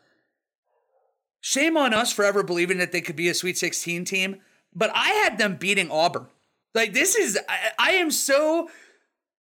[1.40, 4.40] Shame on us for ever believing that they could be a Sweet 16 team,
[4.74, 6.26] but I had them beating Auburn.
[6.74, 8.70] Like, this is, I, I am so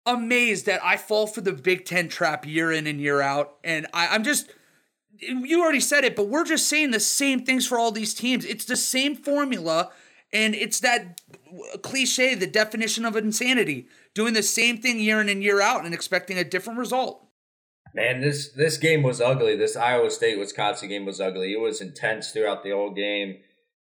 [0.06, 3.56] amazed that I fall for the Big Ten trap year in and year out.
[3.64, 4.50] And I, I'm just,
[5.20, 8.46] you already said it, but we're just saying the same things for all these teams.
[8.46, 9.92] It's the same formula
[10.34, 11.22] and it's that
[11.82, 15.94] cliche, the definition of insanity, doing the same thing year in and year out and
[15.94, 17.24] expecting a different result.
[17.94, 19.56] Man, this this game was ugly.
[19.56, 21.54] This Iowa State Wisconsin game was ugly.
[21.54, 23.38] It was intense throughout the whole game.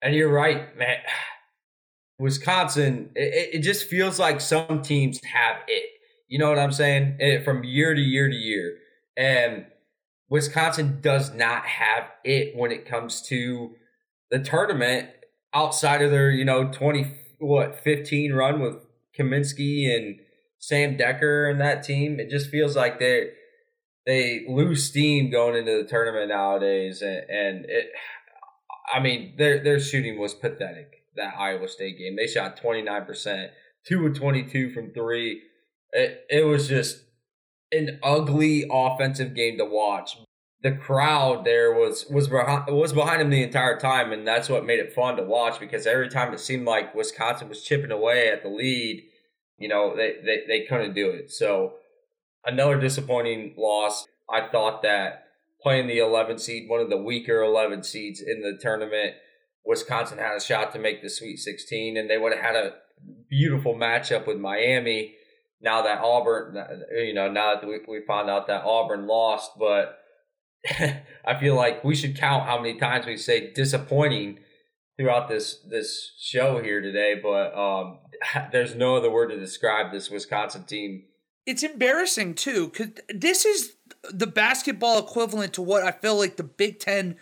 [0.02, 0.98] And you're right, man.
[2.18, 5.88] Wisconsin, it, it just feels like some teams have it.
[6.28, 7.16] You know what I'm saying?
[7.18, 8.76] It, from year to year to year.
[9.16, 9.64] And
[10.28, 13.74] Wisconsin does not have it when it comes to
[14.30, 15.08] the tournament
[15.54, 18.76] outside of their, you know, 20, what, 15 run with
[19.18, 20.20] Kaminsky and
[20.58, 22.20] Sam Dekker and that team.
[22.20, 23.30] It just feels like they
[24.06, 27.02] they lose steam going into the tournament nowadays.
[27.02, 27.90] And, and it,
[28.92, 32.16] I mean, their, their shooting was pathetic that Iowa State game.
[32.16, 33.50] They shot 29%,
[33.86, 35.42] 2 of 22 from three.
[35.92, 37.04] It, it was just
[37.72, 40.16] an ugly offensive game to watch
[40.62, 44.64] the crowd there was was behind, was behind him the entire time, and that's what
[44.64, 48.28] made it fun to watch because every time it seemed like Wisconsin was chipping away
[48.28, 49.04] at the lead,
[49.58, 51.30] you know, they they, they couldn't do it.
[51.30, 51.74] So
[52.44, 54.06] another disappointing loss.
[54.32, 55.24] I thought that
[55.62, 59.14] playing the 11 seed, one of the weaker 11 seeds in the tournament,
[59.64, 62.74] Wisconsin had a shot to make the Sweet 16, and they would have had a
[63.28, 65.14] beautiful matchup with Miami.
[65.60, 66.56] Now that Auburn,
[66.92, 69.98] you know, now that we, we found out that Auburn lost, but
[71.24, 74.38] I feel like we should count how many times we say disappointing
[74.98, 77.20] throughout this this show here today.
[77.22, 77.98] But um,
[78.52, 81.04] there's no other word to describe this Wisconsin team
[81.46, 83.74] It's embarrassing too, because this is
[84.10, 87.16] the basketball equivalent to what I feel like the Big Ten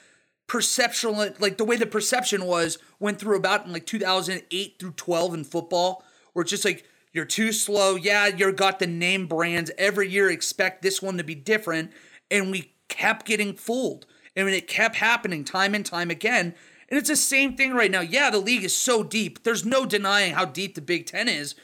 [0.46, 5.35] perception, like the way the perception was, went through about in like 2008 through 12
[5.35, 7.96] in football, where it's just like you're too slow.
[7.96, 10.31] Yeah, you're got the name brands every year.
[10.31, 11.92] Expect this one to be different,
[12.31, 14.07] and we kept getting fooled.
[14.37, 16.54] Mean, it kept happening time and time again.
[16.88, 18.00] And it's the same thing right now.
[18.00, 19.42] Yeah, the league is so deep.
[19.42, 21.54] There's no denying how deep the Big Ten is.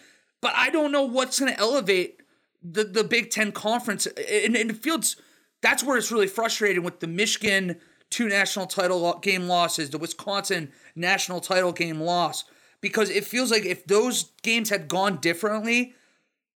[0.40, 2.20] But I don't know what's going to elevate
[2.64, 4.06] the, the Big Ten conference.
[4.06, 5.16] And, and it feels
[5.62, 7.76] that's where it's really frustrating with the Michigan
[8.10, 12.44] two national title game losses, the Wisconsin national title game loss,
[12.80, 15.94] because it feels like if those games had gone differently,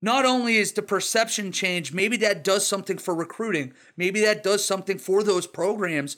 [0.01, 3.73] not only is the perception change, maybe that does something for recruiting.
[3.97, 6.17] Maybe that does something for those programs.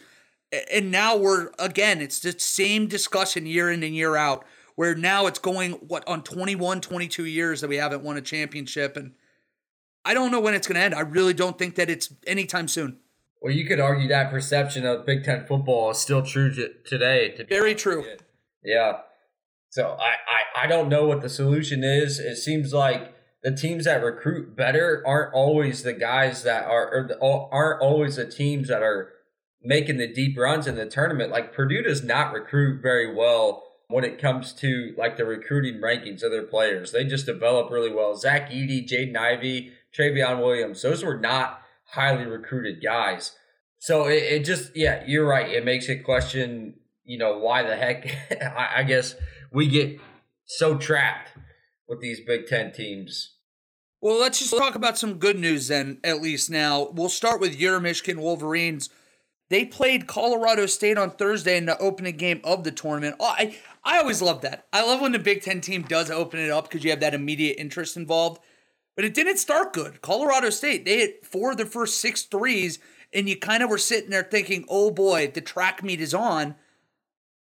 [0.70, 5.26] And now we're, again, it's the same discussion year in and year out, where now
[5.26, 8.96] it's going, what, on 21, 22 years that we haven't won a championship.
[8.96, 9.12] And
[10.04, 10.94] I don't know when it's going to end.
[10.94, 12.98] I really don't think that it's anytime soon.
[13.40, 16.52] Well, you could argue that perception of Big Ten football is still true
[16.84, 17.30] today.
[17.36, 18.04] To Very true.
[18.62, 18.98] Yeah.
[19.70, 22.18] So I, I, I don't know what the solution is.
[22.18, 27.08] It seems like the teams that recruit better aren't always the guys that are or
[27.08, 29.12] the, aren't always the teams that are
[29.62, 31.30] making the deep runs in the tournament.
[31.30, 36.22] Like Purdue does not recruit very well when it comes to like the recruiting rankings
[36.22, 36.92] of their players.
[36.92, 38.16] They just develop really well.
[38.16, 43.32] Zach Edey, Jaden Ivey, Trevion Williams, those were not highly recruited guys.
[43.78, 45.48] So it, it just yeah, you're right.
[45.48, 46.74] It makes it question,
[47.04, 48.06] you know, why the heck
[48.42, 49.14] I, I guess
[49.52, 50.00] we get
[50.46, 51.30] so trapped
[51.88, 53.36] with these Big Ten teams.
[54.02, 56.88] Well, let's just talk about some good news then, at least now.
[56.92, 58.88] We'll start with your Michigan Wolverines.
[59.50, 63.16] They played Colorado State on Thursday in the opening game of the tournament.
[63.20, 64.66] Oh, I, I always love that.
[64.72, 67.12] I love when the Big Ten team does open it up because you have that
[67.14, 68.40] immediate interest involved.
[69.00, 70.02] But it didn't start good.
[70.02, 72.78] Colorado State, they hit four of their first six threes,
[73.14, 76.54] and you kind of were sitting there thinking, oh boy, the track meet is on.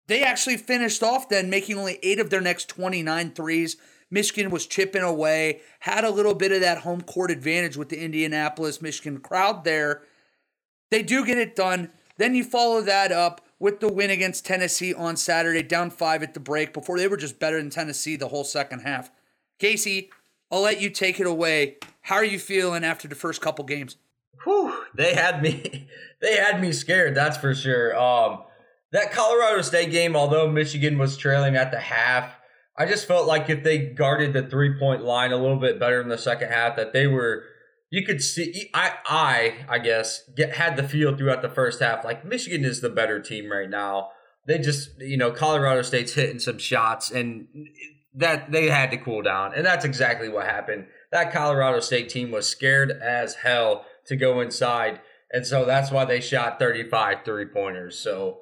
[0.06, 3.78] They actually finished off then, making only eight of their next 29 threes.
[4.12, 8.00] Michigan was chipping away, had a little bit of that home court advantage with the
[8.00, 10.04] Indianapolis, Michigan crowd there.
[10.92, 11.90] They do get it done.
[12.18, 16.36] Then you follow that up with the win against Tennessee on Saturday, down five at
[16.36, 19.10] the break before they were just better than Tennessee the whole second half.
[19.58, 20.12] Casey,
[20.52, 21.78] I'll let you take it away.
[22.02, 23.98] How are you feeling after the first couple games?
[24.44, 25.88] Whew, they had me
[26.22, 27.98] they had me scared, that's for sure.
[27.98, 28.44] Um
[28.92, 32.32] that Colorado State game, although Michigan was trailing at the half,
[32.80, 36.02] I just felt like if they guarded the three point line a little bit better
[36.02, 37.44] in the second half, that they were.
[37.92, 42.06] You could see, I, I, I guess, get, had the feel throughout the first half
[42.06, 44.10] like Michigan is the better team right now.
[44.46, 47.48] They just, you know, Colorado State's hitting some shots, and
[48.20, 50.86] that they had to cool down, and that's exactly what happened.
[51.12, 55.00] That Colorado State team was scared as hell to go inside,
[55.32, 57.98] and so that's why they shot 35 three pointers.
[57.98, 58.40] So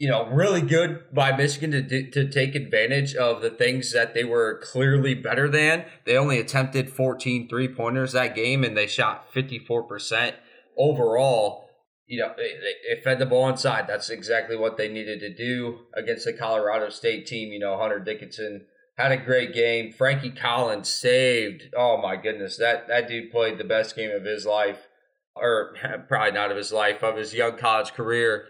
[0.00, 4.24] you know, really good by Michigan to to take advantage of the things that they
[4.24, 5.84] were clearly better than.
[6.06, 10.36] They only attempted 14 three pointers that game, and they shot 54 percent
[10.76, 11.66] overall.
[12.06, 12.54] You know, they,
[12.96, 13.86] they fed the ball inside.
[13.86, 17.52] That's exactly what they needed to do against the Colorado State team.
[17.52, 18.66] You know, Hunter Dickinson
[19.00, 19.92] had a great game.
[19.92, 21.72] Frankie Collins saved.
[21.76, 24.88] Oh my goodness, that that dude played the best game of his life,
[25.34, 25.74] or
[26.08, 28.46] probably not of his life, of his young college career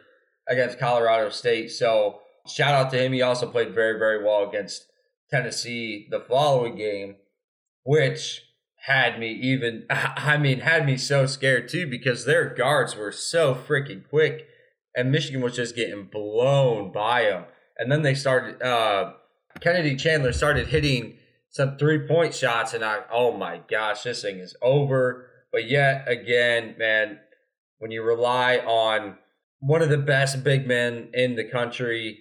[0.48, 1.70] against Colorado State.
[1.70, 3.12] So shout out to him.
[3.12, 4.86] He also played very, very well against
[5.30, 7.16] Tennessee the following game,
[7.84, 8.42] which
[8.86, 13.54] had me even, I mean, had me so scared too because their guards were so
[13.54, 14.46] freaking quick
[14.96, 17.44] and Michigan was just getting blown by them.
[17.78, 19.12] And then they started, uh,
[19.61, 21.18] Kennedy Chandler started hitting
[21.51, 25.27] some three point shots, and I, oh my gosh, this thing is over.
[25.53, 27.18] But yet again, man,
[27.79, 29.17] when you rely on
[29.61, 32.21] one of the best big men in the country.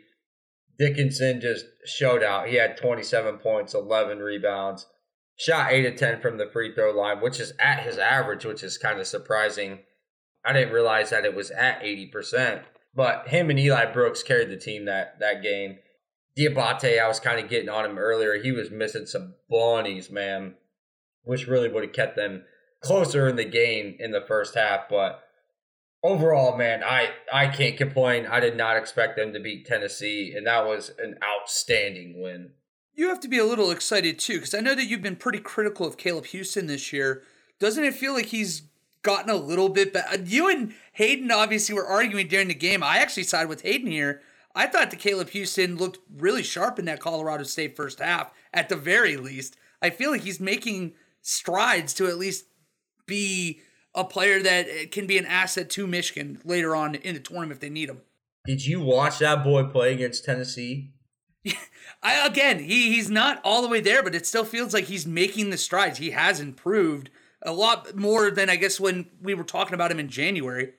[0.78, 2.48] Dickinson just showed out.
[2.48, 4.86] He had 27 points, 11 rebounds,
[5.38, 8.64] shot 8 of 10 from the free throw line, which is at his average, which
[8.64, 9.80] is kind of surprising.
[10.46, 12.64] I didn't realize that it was at 80%.
[12.96, 15.80] But him and Eli Brooks carried the team that, that game.
[16.40, 18.42] Diabate, I was kind of getting on him earlier.
[18.42, 20.56] He was missing some bunnies, man,
[21.24, 22.44] which really would have kept them
[22.82, 24.88] closer in the game in the first half.
[24.90, 25.22] But
[26.04, 28.26] overall, man, I I can't complain.
[28.26, 32.52] I did not expect them to beat Tennessee, and that was an outstanding win.
[32.94, 35.40] You have to be a little excited too, because I know that you've been pretty
[35.40, 37.24] critical of Caleb Houston this year.
[37.60, 38.64] Doesn't it feel like he's
[39.04, 40.22] gotten a little bit better?
[40.22, 42.84] You and Hayden obviously were arguing during the game.
[42.84, 44.22] I actually side with Hayden here.
[44.60, 48.68] I thought the Caleb Houston looked really sharp in that Colorado State first half, at
[48.68, 49.56] the very least.
[49.82, 52.44] I feel like he's making strides to at least
[53.06, 53.62] be
[53.96, 57.54] a player that uh, can be an asset to Michigan later on in the tournament
[57.54, 58.02] if they need him.
[58.46, 60.92] Did you watch that boy play against Tennessee?
[62.04, 65.08] I again, he he's not all the way there, but it still feels like he's
[65.08, 66.00] making the strides.
[66.00, 67.10] He has improved
[67.42, 70.74] a lot more than I guess when we were talking about him in January.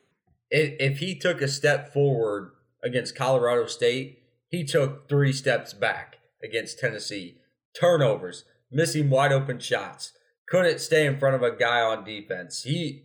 [0.51, 2.51] If, if he took a step forward
[2.83, 7.39] against Colorado State, he took three steps back against Tennessee.
[7.78, 10.12] Turnovers, missing wide open shots,
[10.49, 12.64] couldn't stay in front of a guy on defense.
[12.64, 13.05] He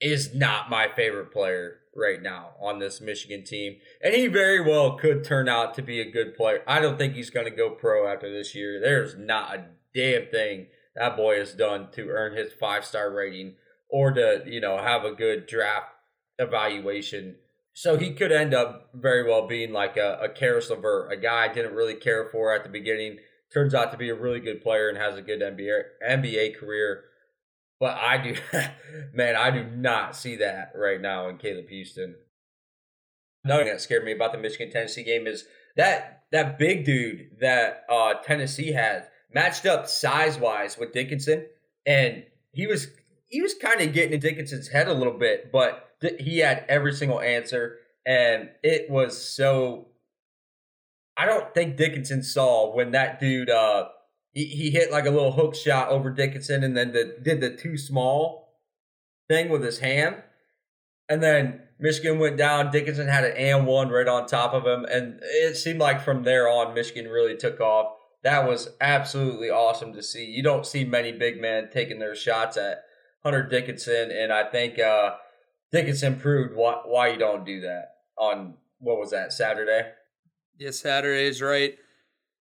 [0.00, 3.76] is not my favorite player right now on this Michigan team.
[4.02, 6.62] And he very well could turn out to be a good player.
[6.66, 8.80] I don't think he's going to go pro after this year.
[8.80, 9.64] There's not a
[9.94, 13.54] damn thing that boy has done to earn his five star rating
[13.88, 15.92] or to, you know, have a good draft
[16.38, 17.36] evaluation.
[17.78, 21.44] So he could end up very well being like a, a Caris LeVert, a guy
[21.44, 23.18] I didn't really care for at the beginning.
[23.54, 27.04] Turns out to be a really good player and has a good NBA NBA career.
[27.78, 28.34] But I do,
[29.14, 32.16] man, I do not see that right now in Caleb Houston.
[33.44, 35.44] Another thing that scared me about the Michigan Tennessee game is
[35.76, 41.46] that that big dude that uh, Tennessee had matched up size wise with Dickinson,
[41.86, 42.88] and he was
[43.28, 46.64] he was kind of getting in Dickinson's head a little bit, but th- he had
[46.68, 47.76] every single answer,
[48.06, 49.86] and it was so.
[51.16, 53.88] I don't think Dickinson saw when that dude uh,
[54.38, 57.50] he, he hit like a little hook shot over Dickinson and then the, did the
[57.50, 58.54] too small
[59.28, 60.22] thing with his hand.
[61.08, 62.70] And then Michigan went down.
[62.70, 64.84] Dickinson had an and one right on top of him.
[64.84, 67.94] And it seemed like from there on, Michigan really took off.
[68.22, 70.24] That was absolutely awesome to see.
[70.24, 72.84] You don't see many big men taking their shots at
[73.24, 74.10] Hunter Dickinson.
[74.10, 75.16] And I think uh,
[75.72, 79.90] Dickinson proved why, why you don't do that on, what was that, Saturday?
[80.58, 81.78] Yes, Saturday is right.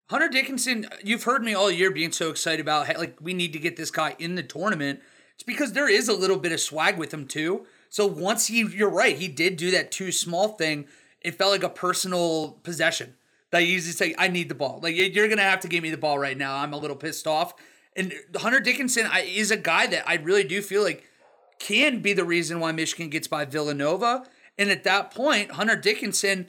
[0.09, 3.59] Hunter Dickinson, you've heard me all year being so excited about like we need to
[3.59, 5.01] get this guy in the tournament.
[5.35, 7.67] It's because there is a little bit of swag with him too.
[7.91, 10.87] So once he, you're right, he did do that too small thing.
[11.21, 13.17] It felt like a personal possession
[13.51, 15.91] that used to say, "I need the ball." Like you're gonna have to give me
[15.91, 16.57] the ball right now.
[16.57, 17.55] I'm a little pissed off.
[17.97, 21.05] And Hunter Dickinson is a guy that I really do feel like
[21.59, 24.25] can be the reason why Michigan gets by Villanova.
[24.59, 26.47] And at that point, Hunter Dickinson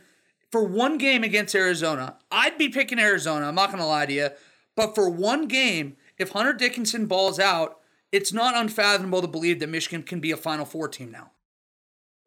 [0.51, 3.47] for one game against Arizona, I'd be picking Arizona.
[3.47, 4.29] I'm not going to lie to you.
[4.75, 7.79] But for one game, if Hunter Dickinson balls out,
[8.11, 11.31] it's not unfathomable to believe that Michigan can be a Final Four team now.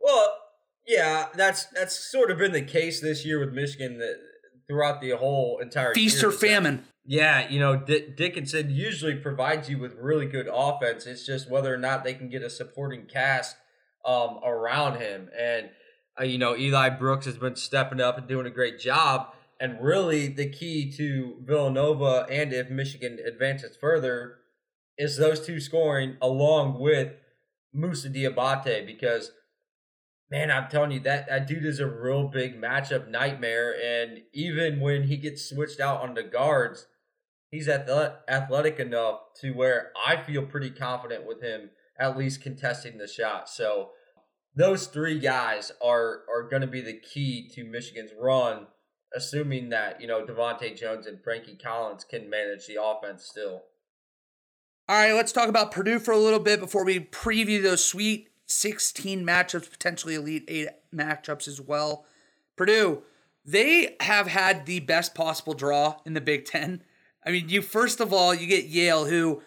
[0.01, 0.37] Well,
[0.87, 4.17] yeah, that's that's sort of been the case this year with Michigan that
[4.67, 6.85] throughout the whole entire feast or famine.
[7.11, 11.07] Yeah, you know, D- Dickinson usually provides you with really good offense.
[11.07, 13.57] It's just whether or not they can get a supporting cast
[14.07, 15.29] um, around him.
[15.37, 15.71] And
[16.21, 19.35] uh, you know, Eli Brooks has been stepping up and doing a great job.
[19.59, 24.37] And really, the key to Villanova, and if Michigan advances further,
[24.97, 27.15] is those two scoring along with
[27.75, 28.87] Moussa Diabate.
[28.87, 29.33] Because,
[30.31, 33.75] man, I'm telling you, that, that dude is a real big matchup nightmare.
[33.85, 36.87] And even when he gets switched out on the guards,
[37.51, 43.07] he's athletic enough to where I feel pretty confident with him at least contesting the
[43.07, 43.49] shot.
[43.49, 43.91] So,
[44.57, 48.67] those three guys are are going to be the key to Michigan's run,
[49.15, 53.63] assuming that you know DeVante' Jones and Frankie Collins can manage the offense still.
[54.89, 58.31] All right, let's talk about Purdue for a little bit before we preview those sweet
[58.47, 62.05] 16 matchups, potentially Elite Eight matchups as well.
[62.57, 63.03] Purdue,
[63.45, 66.83] they have had the best possible draw in the Big Ten.
[67.25, 69.43] I mean, you first of all you get Yale, who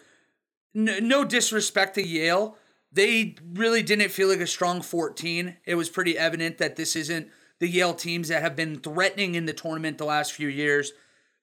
[0.74, 2.56] n- no disrespect to Yale
[2.94, 5.56] they really didn't feel like a strong 14.
[5.66, 9.46] It was pretty evident that this isn't the Yale teams that have been threatening in
[9.46, 10.92] the tournament the last few years.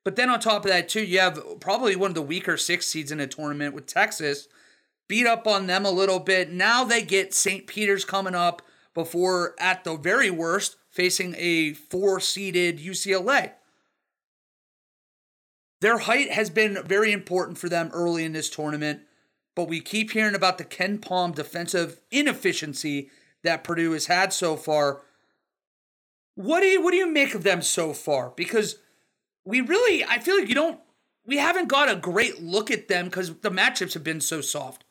[0.04, 2.88] But then on top of that, too, you have probably one of the weaker six
[2.88, 4.48] seeds in a tournament with Texas.
[5.10, 6.52] Beat up on them a little bit.
[6.52, 7.68] Now they get St.
[7.68, 8.62] Peter's coming up
[8.94, 13.52] before, at the very worst, facing a four seeded UCLA.
[15.82, 19.02] Their height has been very important for them early in this tournament
[19.56, 23.10] but we keep hearing about the KenPom defensive inefficiency
[23.44, 25.02] that Purdue has had so far.
[26.36, 28.32] What do you what do you make of them so far?
[28.36, 28.78] Because
[29.46, 30.80] we really I feel like you don't
[31.26, 34.86] we haven't got a great look at them because the matchups have been so soft.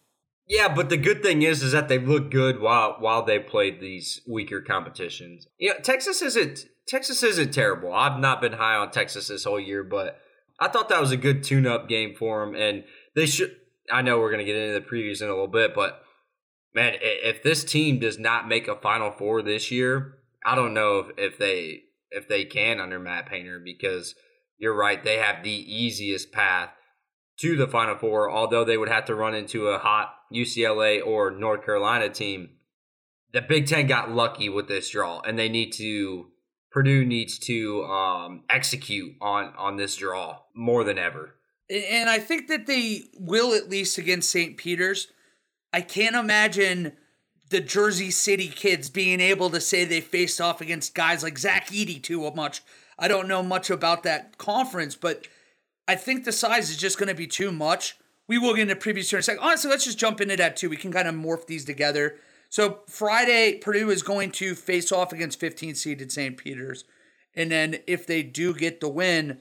[0.47, 3.81] Yeah, but the good thing is is that they look good while while they played
[3.81, 5.49] these weaker competitions.
[5.59, 7.95] Yeah, Texas isn't Texas isn't terrible.
[7.95, 10.21] I've not been high on Texas this whole year, but
[10.61, 12.85] I thought that was a good tune-up game for them, and
[13.15, 13.57] they should
[13.91, 16.03] I know we're going to get into the previews in a little bit, but
[16.75, 20.99] man, if this team does not make a Final Four this year, I don't know
[20.99, 24.15] if, if they if they can under Matt Painter because
[24.59, 26.71] you're right, they have the easiest path
[27.41, 31.31] to the Final Four, although they would have to run into a hot UCLA or
[31.31, 32.51] North Carolina team.
[33.33, 36.30] The Big Ten got lucky with this draw, and they need to.
[36.71, 41.35] Purdue needs to um, execute on on this draw more than ever.
[41.69, 44.57] And I think that they will at least against St.
[44.57, 45.09] Peter's.
[45.73, 46.93] I can't imagine
[47.51, 51.69] the Jersey City kids being able to say they faced off against guys like Zach
[51.69, 52.63] Edey too much.
[52.99, 55.27] I don't know much about that conference, but
[55.89, 57.97] I think the size is just going to be too much.
[58.29, 59.43] We will get into previews here in a second.
[59.43, 60.71] Honestly, let's just jump into that too.
[60.71, 62.17] We can kind of morph these together.
[62.51, 66.37] So Friday, Purdue is going to face off against 15 seeded St.
[66.37, 66.85] Peter's.
[67.35, 69.41] And then if they do get the win,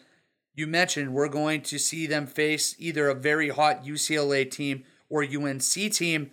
[0.56, 5.24] you mentioned we're going to see them face either a very hot UCLA team or
[5.24, 6.32] UNC team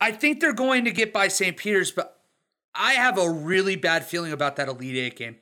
[0.00, 1.56] I think they're going to get by St.
[1.56, 2.20] Peter's, but
[2.74, 5.36] I have a really bad feeling about that Elite Eight game.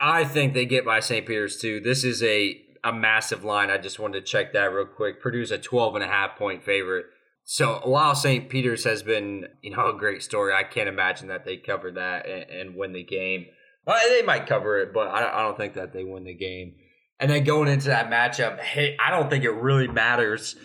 [0.00, 1.26] I think they get by St.
[1.26, 1.80] Peter's too.
[1.80, 3.70] This is a a massive line.
[3.70, 5.22] I just wanted to check that real quick.
[5.22, 7.06] Purdue's a 12 and a half point favorite.
[7.44, 8.48] So while St.
[8.48, 12.26] Peter's has been, you know, a great story, I can't imagine that they cover that
[12.28, 13.46] and, and win the game.
[13.86, 16.74] Well, they might cover it, but I, I don't think that they win the game.
[17.20, 20.56] And then going into that matchup, hey, I don't think it really matters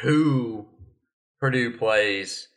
[0.00, 0.66] who
[1.38, 2.48] Purdue plays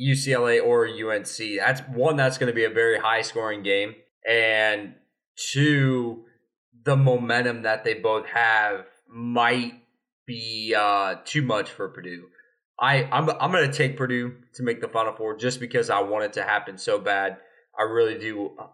[0.00, 1.58] UCLA or UNC.
[1.58, 3.94] That's one that's going to be a very high scoring game,
[4.28, 4.94] and
[5.52, 6.24] two,
[6.84, 9.74] the momentum that they both have might
[10.26, 12.24] be uh, too much for Purdue.
[12.80, 16.00] I I'm I'm going to take Purdue to make the Final Four just because I
[16.00, 17.38] want it to happen so bad.
[17.78, 18.52] I really do.
[18.58, 18.66] Uh,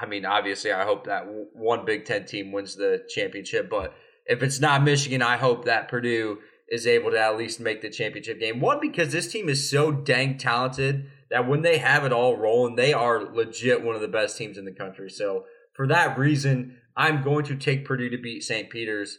[0.00, 3.94] I mean, obviously, I hope that one Big Ten team wins the championship, but
[4.26, 7.90] if it's not Michigan, I hope that Purdue is able to at least make the
[7.90, 8.58] championship game.
[8.58, 12.76] One, because this team is so dang talented that when they have it all rolling,
[12.76, 15.10] they are legit one of the best teams in the country.
[15.10, 15.44] So
[15.74, 18.70] for that reason, I'm going to take Purdue to beat St.
[18.70, 19.18] Peter's.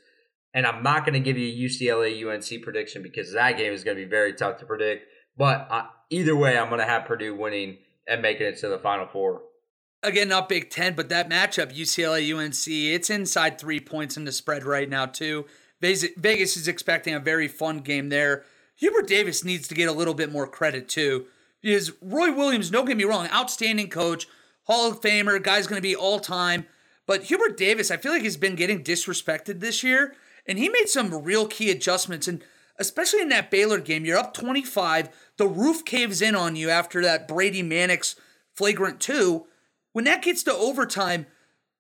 [0.54, 3.84] And I'm not going to give you a UCLA UNC prediction because that game is
[3.84, 5.08] going to be very tough to predict.
[5.36, 7.78] But uh, either way, I'm going to have Purdue winning
[8.08, 9.42] and making it to the Final Four.
[10.04, 14.32] Again, not Big Ten, but that matchup, UCLA UNC, it's inside three points in the
[14.32, 15.46] spread right now, too.
[15.82, 18.44] Vegas is expecting a very fun game there.
[18.76, 21.26] Hubert Davis needs to get a little bit more credit too.
[21.62, 24.28] Because Roy Williams, don't get me wrong, outstanding coach,
[24.66, 26.66] Hall of Famer, guy's going to be all time.
[27.06, 30.16] But Hubert Davis, I feel like he's been getting disrespected this year.
[30.46, 32.28] And he made some real key adjustments.
[32.28, 32.44] And
[32.78, 35.10] especially in that Baylor game, you're up 25.
[35.38, 38.16] The roof caves in on you after that Brady Manek
[38.56, 39.46] flagrant two.
[39.94, 41.28] When that gets to overtime,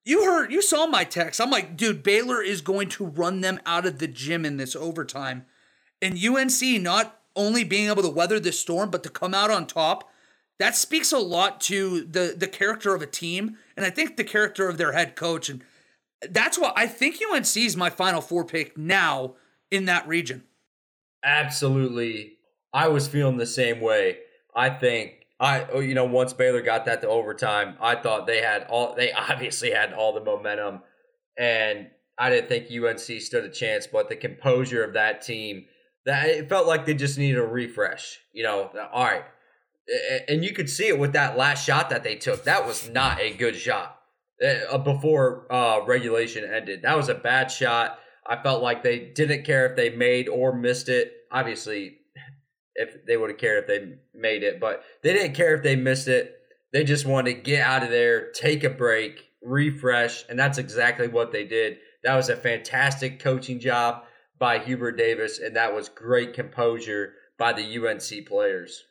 [0.05, 1.39] you heard, you saw my text.
[1.39, 4.76] I'm like, dude, Baylor is going to run them out of the gym in this
[4.76, 5.45] overtime.
[6.01, 9.66] And UNC not only being able to weather this storm, but to come out on
[9.66, 10.09] top,
[10.59, 14.24] that speaks a lot to the the character of a team, and I think the
[14.24, 15.49] character of their head coach.
[15.49, 15.64] And
[16.30, 19.36] that's why I think UNC is my Final Four pick now
[19.72, 20.44] in that region.
[21.24, 22.38] Absolutely,
[22.74, 24.18] I was feeling the same way.
[24.56, 28.42] I think I oh, you know once Baylor got that to overtime, I thought they
[28.42, 30.82] had all they obviously had all the momentum,
[31.38, 33.88] and I didn't think UNC stood a chance.
[33.88, 35.66] But the composure of that team,
[36.06, 38.20] that it felt like they just needed a refresh.
[38.34, 39.26] You know, all right,
[40.28, 42.44] and you could see it with that last shot that they took.
[42.44, 44.03] That was not a good shot
[44.44, 46.82] uh, before uh, regulation ended.
[46.84, 48.00] That was a bad shot.
[48.26, 51.14] I felt like they didn't care if they made or missed it.
[51.32, 51.98] Obviously,
[52.76, 55.76] if they would have cared if they made it, but they didn't care if they
[55.76, 56.36] missed it.
[56.72, 61.08] They just wanted to get out of there, take a break, refresh, and that's exactly
[61.08, 61.78] what they did.
[62.04, 64.04] That was a fantastic coaching job
[64.39, 68.84] by Hubert Davis, and that was great composure by the UNC players.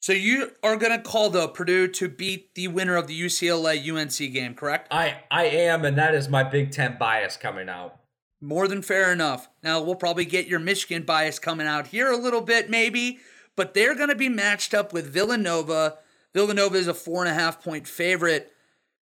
[0.00, 3.78] So you are going to call the Purdue to beat the winner of the UCLA
[3.86, 4.88] UNC game, correct?
[4.90, 7.96] I I am, and that is my Big Ten bias coming out.
[8.40, 9.50] More than fair enough.
[9.62, 13.18] Now, we'll probably get your Michigan bias coming out here a little bit, maybe,
[13.54, 15.98] but they're going to be matched up with Villanova.
[16.32, 18.50] Villanova is a four and a half point favorite.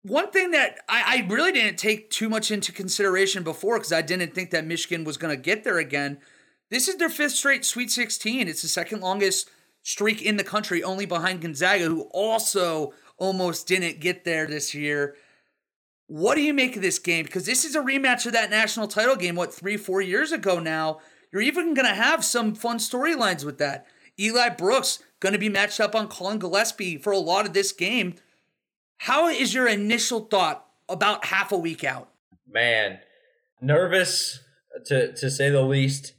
[0.01, 4.01] One thing that I, I really didn't take too much into consideration before because I
[4.01, 6.17] didn't think that Michigan was going to get there again.
[6.69, 8.49] This is their fifth straight Sweet 16.
[8.49, 9.49] It's the second longest
[9.83, 15.15] streak in the country, only behind Gonzaga, who also almost didn't get there this year.
[16.07, 17.25] What do you make of this game?
[17.25, 20.59] Because this is a rematch of that national title game, what, three, four years ago
[20.59, 20.99] now.
[21.31, 23.87] You're even going to have some fun storylines with that.
[24.19, 27.71] Eli Brooks going to be matched up on Collin Gillespie for a lot of this
[27.71, 28.15] game.
[28.97, 32.09] How is your initial thought about half a week out?
[32.47, 32.99] Man,
[33.61, 34.41] nervous
[34.85, 36.13] to to say the least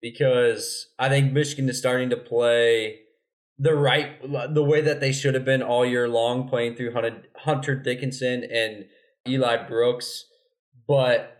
[0.00, 3.00] because I think Michigan is starting to play
[3.58, 7.22] the right the way that they should have been all year long playing through Hunter,
[7.36, 8.86] Hunter Dickinson and
[9.26, 10.26] Eli Brooks,
[10.86, 11.38] but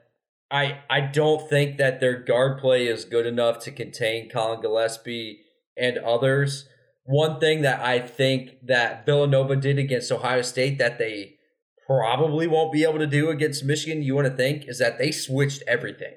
[0.51, 5.41] I I don't think that their guard play is good enough to contain Collin Gillespie
[5.77, 6.69] and others.
[7.05, 11.37] One thing that I think that Villanova did against Ohio State that they
[11.87, 15.11] probably won't be able to do against Michigan, you want to think, is that they
[15.11, 16.15] switched everything.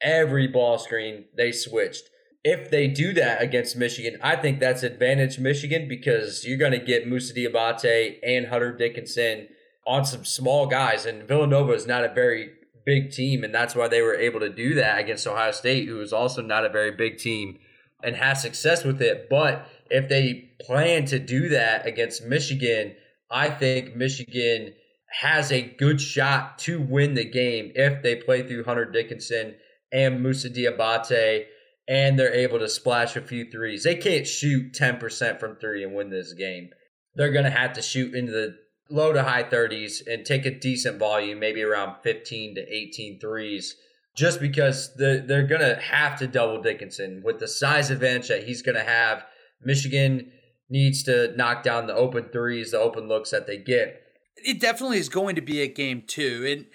[0.00, 2.08] Every ball screen they switched.
[2.44, 6.78] If they do that against Michigan, I think that's advantage Michigan because you're going to
[6.78, 9.48] get Moussa Diabate and Hunter Dickinson
[9.86, 12.50] on some small guys, and Villanova is not a very
[12.84, 16.00] big team, and that's why they were able to do that against Ohio State, who
[16.00, 17.58] is also not a very big team
[18.02, 19.28] and has success with it.
[19.30, 22.94] But if they plan to do that against Michigan,
[23.30, 24.74] I think Michigan
[25.20, 29.54] has a good shot to win the game if they play through Hunter Dickinson
[29.92, 31.46] and Moussa Diabate
[31.86, 33.84] and they're able to splash a few threes.
[33.84, 36.70] They can't shoot 10% from three and win this game.
[37.14, 38.56] They're going to have to shoot into the
[38.90, 43.76] low to high 30s and take a decent volume, maybe around 15 to 18 threes,
[44.16, 48.44] just because the, they're going to have to double Dickinson with the size advantage that
[48.44, 49.24] he's going to have.
[49.62, 50.32] Michigan
[50.68, 54.00] needs to knock down the open threes, the open looks that they get.
[54.36, 56.44] It definitely is going to be a game, too.
[56.46, 56.66] And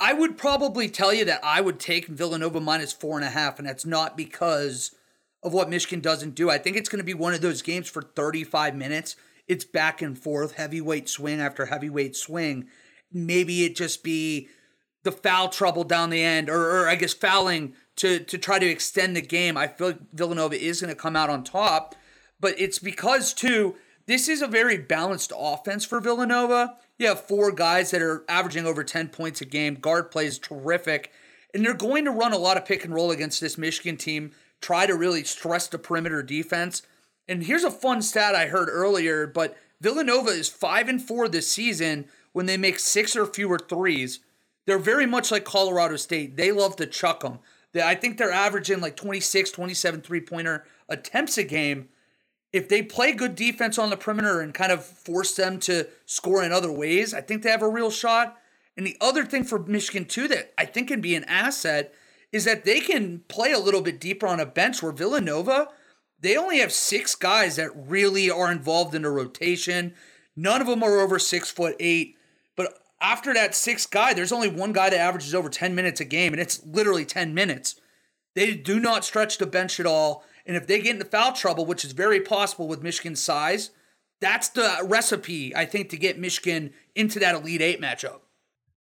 [0.00, 3.58] I would probably tell you that I would take Villanova minus four and a half,
[3.58, 4.92] and that's not because
[5.42, 6.50] of what Michigan doesn't do.
[6.50, 9.16] I think it's going to be one of those games for 35 minutes
[9.50, 12.68] it's back and forth, heavyweight swing after heavyweight swing.
[13.12, 14.48] Maybe it just be
[15.02, 18.70] the foul trouble down the end, or, or I guess fouling to to try to
[18.70, 19.56] extend the game.
[19.56, 21.96] I feel like Villanova is going to come out on top,
[22.38, 23.74] but it's because too
[24.06, 26.76] this is a very balanced offense for Villanova.
[27.00, 29.76] You have four guys that are averaging over 10 points a game.
[29.76, 31.10] Guard play is terrific.
[31.54, 34.32] And they're going to run a lot of pick and roll against this Michigan team,
[34.60, 36.82] try to really stress the perimeter defense.
[37.26, 41.50] And here's a fun stat I heard earlier, but Villanova is 5 and 4 this
[41.50, 44.20] season when they make 6 or fewer threes.
[44.66, 46.36] They're very much like Colorado State.
[46.36, 47.38] They love to chuck them.
[47.74, 51.88] I think they're averaging like 26, 27 three-pointer attempts a game.
[52.52, 56.42] If they play good defense on the perimeter and kind of force them to score
[56.42, 58.36] in other ways, I think they have a real shot.
[58.76, 61.94] And the other thing for Michigan too that I think can be an asset
[62.32, 65.68] is that they can play a little bit deeper on a bench where Villanova
[66.20, 69.94] they only have six guys that really are involved in the rotation.
[70.36, 72.16] None of them are over six foot eight.
[72.56, 76.04] But after that sixth guy, there's only one guy that averages over 10 minutes a
[76.04, 77.80] game, and it's literally 10 minutes.
[78.34, 80.24] They do not stretch the bench at all.
[80.46, 83.70] And if they get into foul trouble, which is very possible with Michigan's size,
[84.20, 88.20] that's the recipe, I think, to get Michigan into that Elite Eight matchup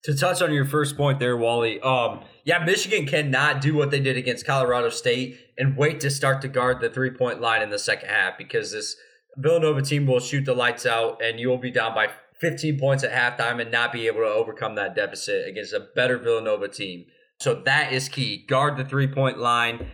[0.08, 1.82] to touch on your first point there, Wally.
[1.82, 6.42] Um, yeah, Michigan cannot do what they did against Colorado State and wait to start
[6.44, 8.96] to guard the three point line in the second half because this
[9.36, 12.08] Villanova team will shoot the lights out and you will be down by
[12.40, 16.18] 15 points at halftime and not be able to overcome that deficit against a better
[16.18, 17.06] Villanova team.
[17.40, 18.46] So that is key.
[18.48, 19.92] Guard the three point line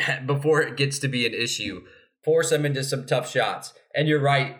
[0.26, 1.82] before it gets to be an issue.
[2.24, 3.74] Force them into some tough shots.
[3.94, 4.56] And you're right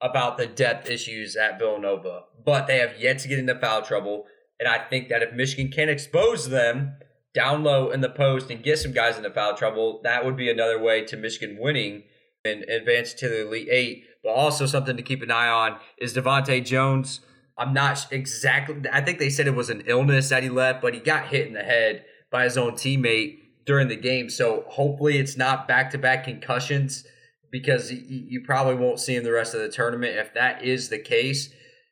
[0.00, 4.26] about the depth issues at Villanova, but they have yet to get into foul trouble.
[4.60, 6.96] And I think that if Michigan can expose them
[7.32, 10.50] down low in the post and get some guys into foul trouble, that would be
[10.50, 12.04] another way to Michigan winning
[12.44, 14.04] and advance to the Elite Eight.
[14.22, 17.20] But also something to keep an eye on is DeVante' Jones.
[17.56, 18.82] I'm not exactly.
[18.92, 21.46] I think they said it was an illness that he left, but he got hit
[21.46, 24.30] in the head by his own teammate during the game.
[24.30, 27.04] So hopefully it's not back to back concussions
[27.50, 30.16] because you probably won't see him the rest of the tournament.
[30.16, 31.50] If that is the case,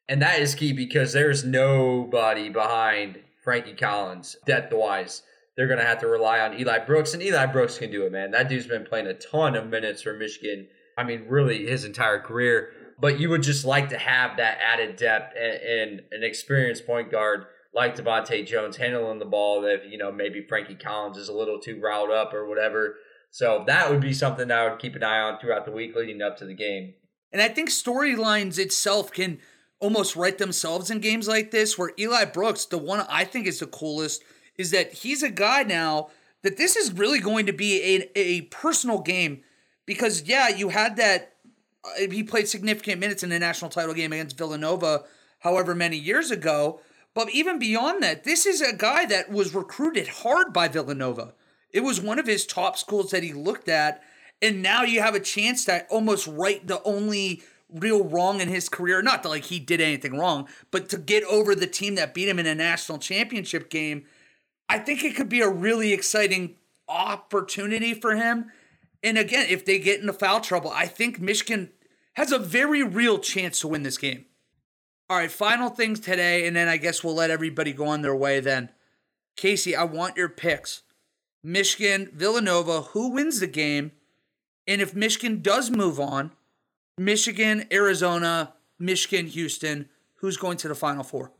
[0.08, 5.22] and that is key because there's nobody behind Frankie Collins depth wise.
[5.56, 8.12] They're going to have to rely on Eli Brooks, and Eli Brooks can do it,
[8.12, 8.30] man.
[8.30, 10.66] That dude's been playing a ton of minutes for Michigan.
[10.96, 12.72] I mean, really, his entire career.
[12.98, 17.10] But you would just like to have that added depth and, and an experienced point
[17.10, 19.62] guard like DeVante' Jones handling the ball.
[19.62, 22.96] that, you know maybe Frankie Collins is a little too riled up or whatever.
[23.30, 26.20] So that would be something I would keep an eye on throughout the week leading
[26.20, 26.94] up to the game.
[27.32, 29.38] And I think storylines itself can
[29.80, 33.58] almost write themselves in games like this where Eli Brooks, the one I think is
[33.58, 34.22] the coolest,
[34.56, 36.10] is that he's a guy now
[36.42, 39.42] that this is really going to be a, a personal game
[39.86, 41.32] because, yeah, you had that.
[41.84, 45.02] Uh, he played significant minutes in the national title game against Villanova,
[45.40, 46.80] however many years ago.
[47.14, 51.34] But even beyond that, this is a guy that was recruited hard by Villanova.
[51.70, 54.02] It was one of his top schools that he looked at.
[54.40, 57.42] And now you have a chance to almost right the only
[57.72, 59.02] real wrong in his career.
[59.02, 62.28] Not that like he did anything wrong, but to get over the team that beat
[62.28, 64.04] him in a national championship game,
[64.68, 66.56] I think it could be a really exciting
[66.88, 68.50] opportunity for him.
[69.02, 71.70] And again, if they get into foul trouble, I think Michigan
[72.14, 74.26] has a very real chance to win this game.
[75.12, 78.16] All right, final things today, and then I guess we'll let everybody go on their
[78.16, 78.70] way then.
[79.36, 80.84] Casey, I want your picks.
[81.44, 83.92] Michigan, Villanova, who wins the game?
[84.66, 86.32] And if Michigan does move on,
[86.96, 89.90] Michigan, Arizona, Michigan, Houston,
[90.20, 91.32] who's going to the Final Four?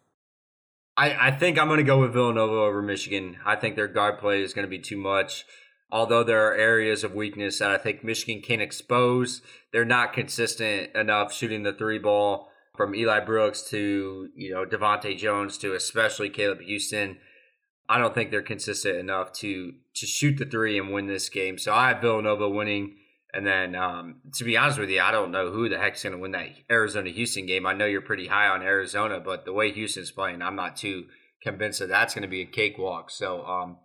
[0.99, 3.39] I, I think I'm going to go with Villanova over Michigan.
[3.43, 5.47] I think their guard play is going to be too much.
[5.91, 9.41] Although there are areas of weakness that I think Michigan can expose,
[9.73, 15.19] they're not consistent enough shooting the three ball from Eli Brooks to you know DeVante'
[15.19, 17.19] Jones to especially Caleb Houston.
[17.89, 21.59] I don't think they're consistent enough to to shoot the three and win this game.
[21.59, 22.97] So I have Villanova winning.
[23.35, 26.13] And then, um, to be honest with you, I don't know who the heck's going
[26.15, 27.67] to win that Arizona Houston game.
[27.67, 31.07] I know you're pretty high on Arizona, but the way Houston's playing, I'm not too
[31.43, 33.11] convinced that that's going to be a cakewalk.
[33.11, 33.79] So um,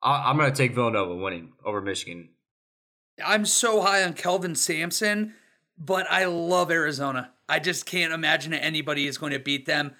[0.00, 2.30] I- am going to take Villanova winning over Michigan.
[3.24, 5.34] I'm so high on Kelvin Sampson,
[5.76, 7.33] but I love Arizona.
[7.48, 9.94] I just can't imagine that anybody is going to beat them.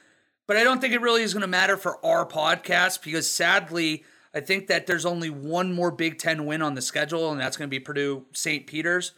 [0.46, 4.04] But I don't think it really is going to matter for our podcast because sadly,
[4.34, 7.56] I think that there's only one more Big Ten win on the schedule, and that's
[7.56, 8.66] going to be Purdue St.
[8.66, 9.12] Peter's.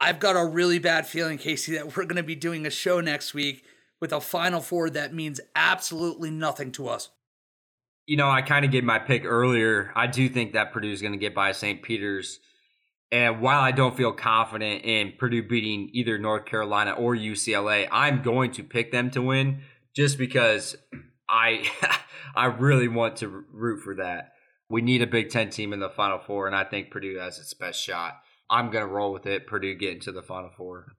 [0.00, 3.00] I've got a really bad feeling, Casey, that we're going to be doing a show
[3.00, 3.64] next week
[4.00, 7.10] with a Final Four that means absolutely nothing to us.
[8.06, 9.92] You know, I kind of gave my pick earlier.
[9.94, 11.82] I do think that Purdue is going to get by St.
[11.82, 12.40] Peter's.
[13.12, 18.22] And while I don't feel confident in Purdue beating either North Carolina or UCLA, I'm
[18.22, 19.60] going to pick them to win
[19.94, 20.74] just because
[21.28, 21.70] I
[22.34, 24.32] I really want to root for that.
[24.70, 27.38] We need a Big Ten team in the Final Four, and I think Purdue has
[27.38, 28.22] its best shot.
[28.48, 29.46] I'm going to roll with it.
[29.46, 30.94] Purdue getting to the Final Four.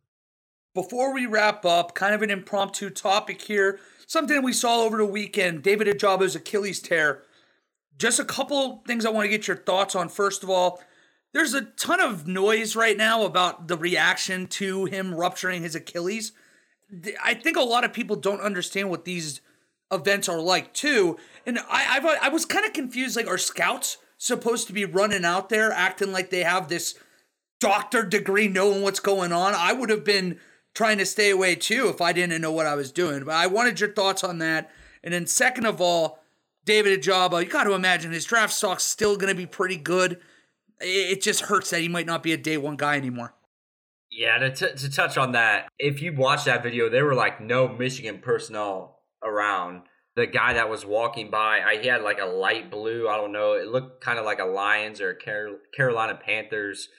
[0.75, 3.79] Before we wrap up, kind of an impromptu topic here.
[4.05, 7.23] Something we saw over the weekend David Ojabo's Achilles tear.
[7.97, 10.09] Just a couple things I want to get your thoughts on.
[10.09, 10.79] First of all,
[11.33, 16.31] there's a ton of noise right now about the reaction to him rupturing his Achilles.
[17.23, 19.41] I think a lot of people don't understand what these
[19.91, 21.17] events are like too.
[21.45, 23.15] And I I've, i was kind of confused.
[23.15, 26.95] Like, are scouts supposed to be running out there acting like they have this
[27.59, 29.53] doctor degree, knowing what's going on?
[29.55, 30.39] I would have been
[30.75, 33.23] trying to stay away too if I didn't know what I was doing.
[33.23, 34.69] But I wanted your thoughts on that.
[35.03, 36.19] And then second of all,
[36.65, 40.19] David Ojabo, you got to imagine his draft stock's still going to be pretty good.
[40.83, 43.33] It just hurts that he might not be a day one guy anymore.
[44.11, 47.41] Yeah, to, t- to touch on that, if you watch that video, there were like
[47.41, 49.83] no Michigan personnel around.
[50.15, 53.07] The guy that was walking by, I, he had like a light blue.
[53.07, 53.53] I don't know.
[53.53, 56.89] It looked kind of like a Lions or Car- Carolina Panthers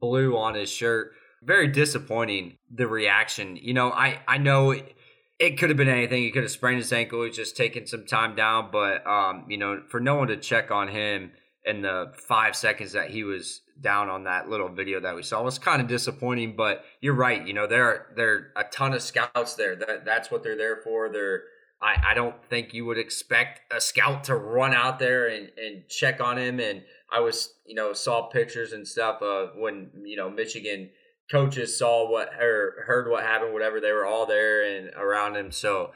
[0.00, 1.12] blue on his shirt.
[1.42, 2.56] Very disappointing.
[2.74, 3.56] The reaction.
[3.60, 4.70] You know, I I know.
[4.70, 4.94] It,
[5.38, 6.22] it could have been anything.
[6.22, 7.24] He could have sprained his ankle.
[7.24, 8.70] He's just taking some time down.
[8.72, 11.32] But um, you know, for no one to check on him
[11.64, 15.42] in the five seconds that he was down on that little video that we saw
[15.42, 16.54] was kind of disappointing.
[16.56, 17.46] But you're right.
[17.46, 19.76] You know, there are there are a ton of scouts there.
[19.76, 21.08] That that's what they're there for.
[21.08, 21.42] They're
[21.82, 25.88] I, I don't think you would expect a scout to run out there and, and
[25.88, 26.60] check on him.
[26.60, 26.82] And
[27.12, 30.90] I was, you know, saw pictures and stuff of when, you know, Michigan
[31.30, 35.50] coaches saw what or heard what happened, whatever, they were all there and around him.
[35.50, 35.90] So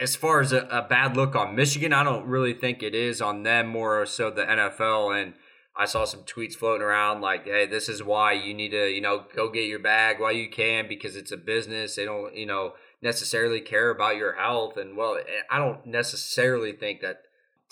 [0.00, 3.20] as far as a, a bad look on Michigan, I don't really think it is
[3.20, 5.20] on them more so the NFL.
[5.20, 5.34] And
[5.76, 9.00] I saw some tweets floating around like, hey, this is why you need to, you
[9.00, 11.96] know, go get your bag while you can because it's a business.
[11.96, 12.72] They don't, you know,
[13.02, 14.76] necessarily care about your health.
[14.76, 15.18] And well,
[15.50, 17.22] I don't necessarily think that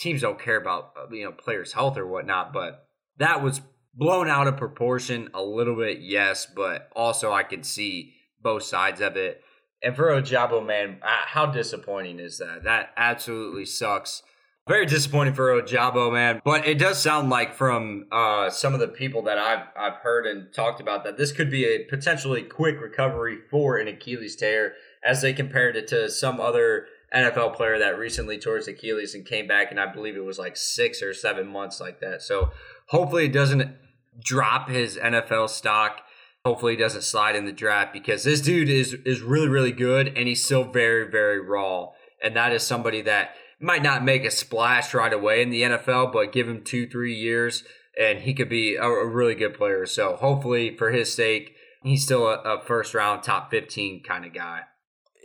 [0.01, 2.87] teams don't care about uh, you know players' health or whatnot, but
[3.19, 3.61] that was
[3.95, 9.01] blown out of proportion a little bit, yes, but also I could see both sides
[9.01, 9.43] of it.
[9.83, 12.65] And for Ojabo, man, how disappointing is that?
[12.65, 14.23] That absolutely sucks.
[14.69, 16.41] Very disappointing for Ojabo, man.
[16.45, 20.27] But it does sound like from uh, some of the people that I've I've heard
[20.27, 24.75] and talked about that this could be a potentially quick recovery for an Achilles tear
[25.03, 29.27] as they compared it to some other NFL player that recently tore his Achilles and
[29.27, 32.23] came back, and I believe it was like six or seven months like that.
[32.23, 32.51] So
[32.87, 33.75] hopefully it doesn't
[34.23, 36.03] drop his NFL stock.
[36.45, 40.09] Hopefully he doesn't slide in the draft because this dude is is really really good
[40.09, 41.89] and he's still very very raw.
[42.23, 46.13] And that is somebody that might not make a splash right away in the NFL,
[46.13, 47.63] but give him two three years
[47.99, 49.85] and he could be a, a really good player.
[49.87, 54.33] So hopefully for his sake, he's still a, a first round top fifteen kind of
[54.33, 54.63] guy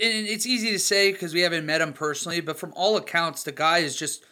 [0.01, 3.43] and it's easy to say because we haven't met him personally, but from all accounts,
[3.43, 4.25] the guy is just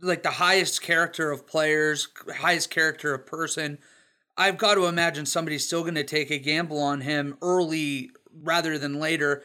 [0.00, 3.78] like the highest character of players, highest character of person.
[4.36, 8.10] I've got to imagine somebody's still going to take a gamble on him early
[8.42, 9.42] rather than later.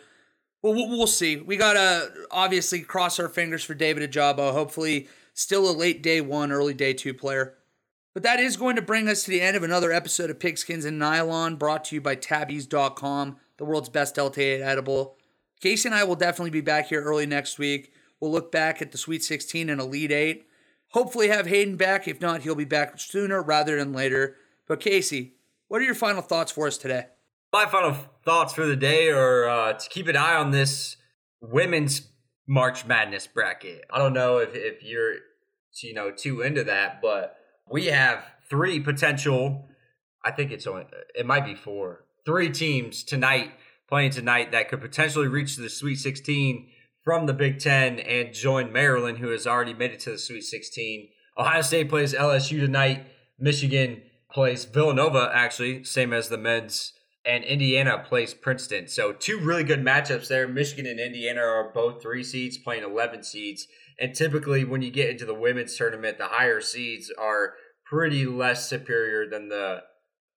[0.61, 1.37] Well, we'll see.
[1.37, 4.51] We got to obviously cross our fingers for David Ojabo.
[4.51, 7.55] Hopefully, still a late day one, early day two player.
[8.13, 10.85] But that is going to bring us to the end of another episode of Pigskins
[10.85, 15.17] and Nylon, brought to you by Tabbies.com, the world's best LTA edible.
[15.59, 17.91] Casey and I will definitely be back here early next week.
[18.19, 20.47] We'll look back at the Sweet 16 and Elite 8.
[20.89, 22.07] hopefully have Hayden back.
[22.07, 24.37] If not, he'll be back sooner rather than later.
[24.67, 25.33] But Casey,
[25.67, 27.05] what are your final thoughts for us today?
[27.53, 30.97] My final thoughts for the day are uh, to keep an eye on this
[31.41, 32.07] women's
[32.47, 33.85] March Madness bracket.
[33.89, 35.13] I don't know if, if you're
[35.83, 37.37] you know too into that, but
[37.69, 39.65] we have three potential.
[40.23, 43.51] I think it's only it might be four, three teams tonight
[43.87, 46.67] playing tonight that could potentially reach the Sweet 16
[47.03, 50.43] from the Big Ten and join Maryland, who has already made it to the Sweet
[50.43, 51.09] 16.
[51.37, 53.05] Ohio State plays LSU tonight.
[53.37, 54.01] Michigan
[54.35, 56.91] plays Villanova, actually, same as the men's.
[57.25, 58.87] And Indiana plays Princeton.
[58.87, 60.47] So, two really good matchups there.
[60.47, 63.65] Michigan and Indiana are both three seeds playing 11 seeds.
[63.99, 68.69] And typically, when you get into the women's tournament, the higher seeds are pretty less
[68.69, 69.81] superior than the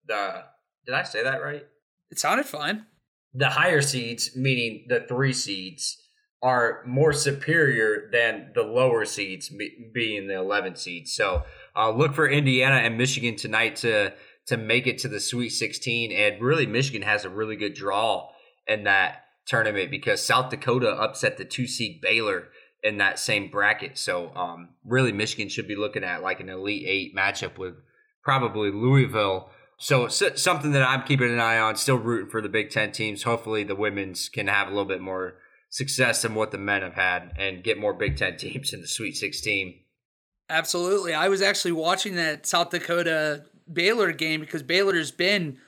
[0.06, 0.44] the.
[0.86, 1.66] Did I say that right?
[2.10, 2.86] It sounded fine.
[3.34, 5.98] The higher seeds, meaning the three seeds,
[6.42, 9.50] are more superior than the lower seeds,
[9.92, 11.12] being the 11 seeds.
[11.12, 11.42] So
[11.74, 14.12] uh, look for Indiana and Michigan tonight to
[14.46, 16.10] to make it to the Sweet 16.
[16.10, 18.30] And really, Michigan has a really good draw
[18.66, 22.48] in that tournament because South Dakota upset the two seed Baylor
[22.82, 23.98] in that same bracket.
[23.98, 27.74] So um, really, Michigan should be looking at like an Elite Eight matchup with
[28.22, 29.50] probably Louisville.
[29.76, 31.76] So, so something that I'm keeping an eye on.
[31.76, 33.24] Still rooting for the Big Ten teams.
[33.24, 35.34] Hopefully, the women's can have a little bit more
[35.70, 38.88] success than what the men have had and get more Big Ten teams in the
[38.88, 39.74] Sweet 16.
[40.50, 41.12] Absolutely.
[41.12, 45.58] I was actually watching that South Dakota Baylor game because Baylor's been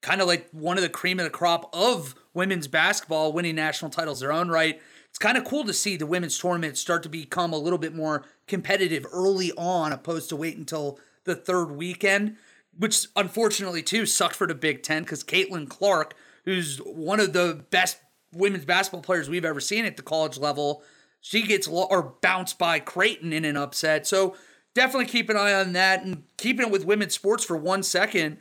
[0.00, 3.90] kind of like one of the cream of the crop of women's basketball, winning national
[3.90, 4.80] titles their own right.
[5.10, 7.94] It's kind of cool to see the women's tournament start to become a little bit
[7.94, 12.36] more competitive early on, opposed to wait until the third weekend,
[12.78, 17.64] which unfortunately too sucked for the Big Ten because Caitlin Clark, who's one of the
[17.70, 17.98] best
[18.32, 20.82] women's basketball players we've ever seen at the college level.
[21.20, 24.06] She gets lo- or bounced by Creighton in an upset.
[24.06, 24.36] So
[24.74, 26.04] definitely keep an eye on that.
[26.04, 28.38] And keeping it with women's sports for one second,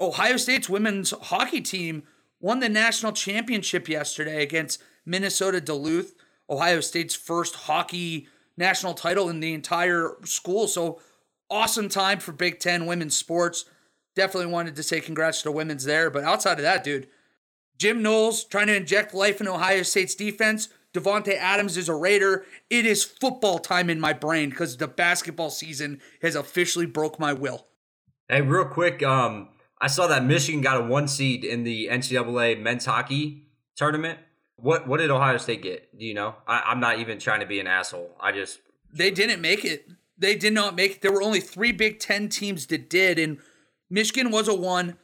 [0.00, 2.02] Ohio State's women's hockey team
[2.40, 6.14] won the national championship yesterday against Minnesota Duluth,
[6.50, 10.68] Ohio State's first hockey national title in the entire school.
[10.68, 11.00] So
[11.48, 13.64] awesome time for Big Ten women's sports.
[14.14, 16.10] Definitely wanted to say congrats to the women's there.
[16.10, 17.08] But outside of that, dude,
[17.82, 20.68] Jim Knowles trying to inject life in Ohio State's defense.
[20.94, 22.44] Davante Adams is a Raider.
[22.70, 27.32] It is football time in my brain because the basketball season has officially broke my
[27.32, 27.66] will.
[28.28, 29.48] Hey, real quick, um,
[29.80, 34.20] I saw that Michigan got a one seed in the NCAA men's hockey tournament.
[34.54, 35.98] What what did Ohio State get?
[35.98, 36.36] Do you know?
[36.46, 38.16] I, I'm not even trying to be an asshole.
[38.20, 38.60] I just
[38.92, 39.88] they didn't make it.
[40.16, 41.02] They did not make it.
[41.02, 43.38] There were only three Big Ten teams that did, and
[43.90, 44.98] Michigan was a one.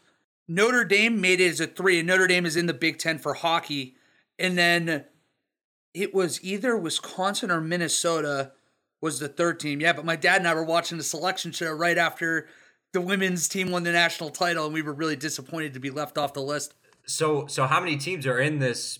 [0.48, 3.18] Notre Dame made it as a three, and Notre Dame is in the Big Ten
[3.18, 3.96] for hockey.
[4.38, 5.04] And then
[5.92, 8.52] it was either Wisconsin or Minnesota
[9.00, 9.80] was the third team.
[9.80, 12.48] Yeah, but my dad and I were watching the selection show right after
[12.92, 16.16] the women's team won the national title, and we were really disappointed to be left
[16.16, 16.74] off the list.
[17.06, 18.98] So, so how many teams are in this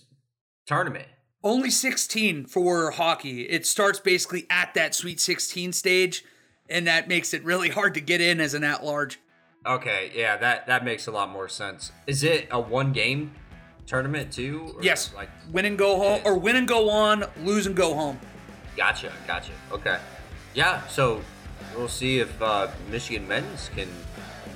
[0.67, 1.07] tournament?
[1.43, 3.43] Only 16 for hockey.
[3.43, 6.23] It starts basically at that Sweet 16 stage,
[6.69, 9.19] and that makes it really hard to get in as an at large.
[9.65, 11.91] Okay, yeah, that that makes a lot more sense.
[12.07, 13.31] Is it a one game
[13.85, 14.77] tournament too?
[14.81, 15.13] yes.
[15.13, 18.19] Like win and go home, or win and go on, lose and go home.
[18.77, 19.51] Gotcha, gotcha.
[19.71, 19.97] Okay,
[20.53, 20.85] yeah.
[20.87, 21.21] So
[21.75, 23.89] we'll see if uh, Michigan men's can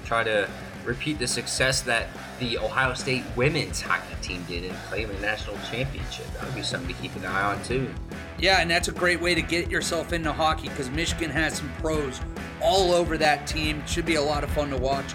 [0.05, 0.49] try to
[0.85, 2.07] repeat the success that
[2.39, 6.25] the Ohio State women's hockey team did in playing the national championship.
[6.33, 7.93] That would be something to keep an eye on too.
[8.39, 11.71] Yeah, and that's a great way to get yourself into hockey because Michigan has some
[11.79, 12.19] pros
[12.61, 13.83] all over that team.
[13.85, 15.13] Should be a lot of fun to watch.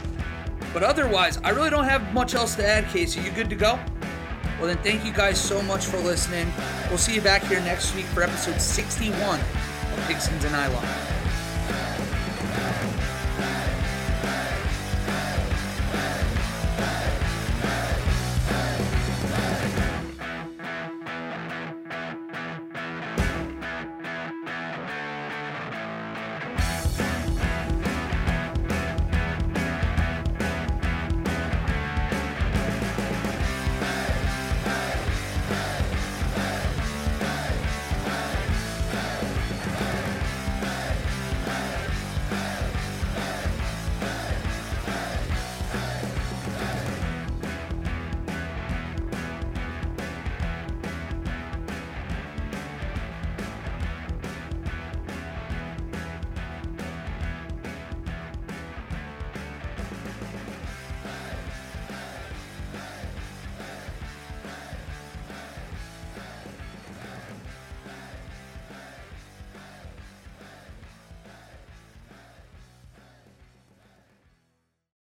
[0.73, 3.21] But otherwise, I really don't have much else to add, Casey.
[3.21, 3.79] You good to go?
[4.59, 6.53] Well, then, thank you guys so much for listening.
[6.89, 9.47] We'll see you back here next week for episode 61 of
[10.07, 11.18] Pigskins and Nylon.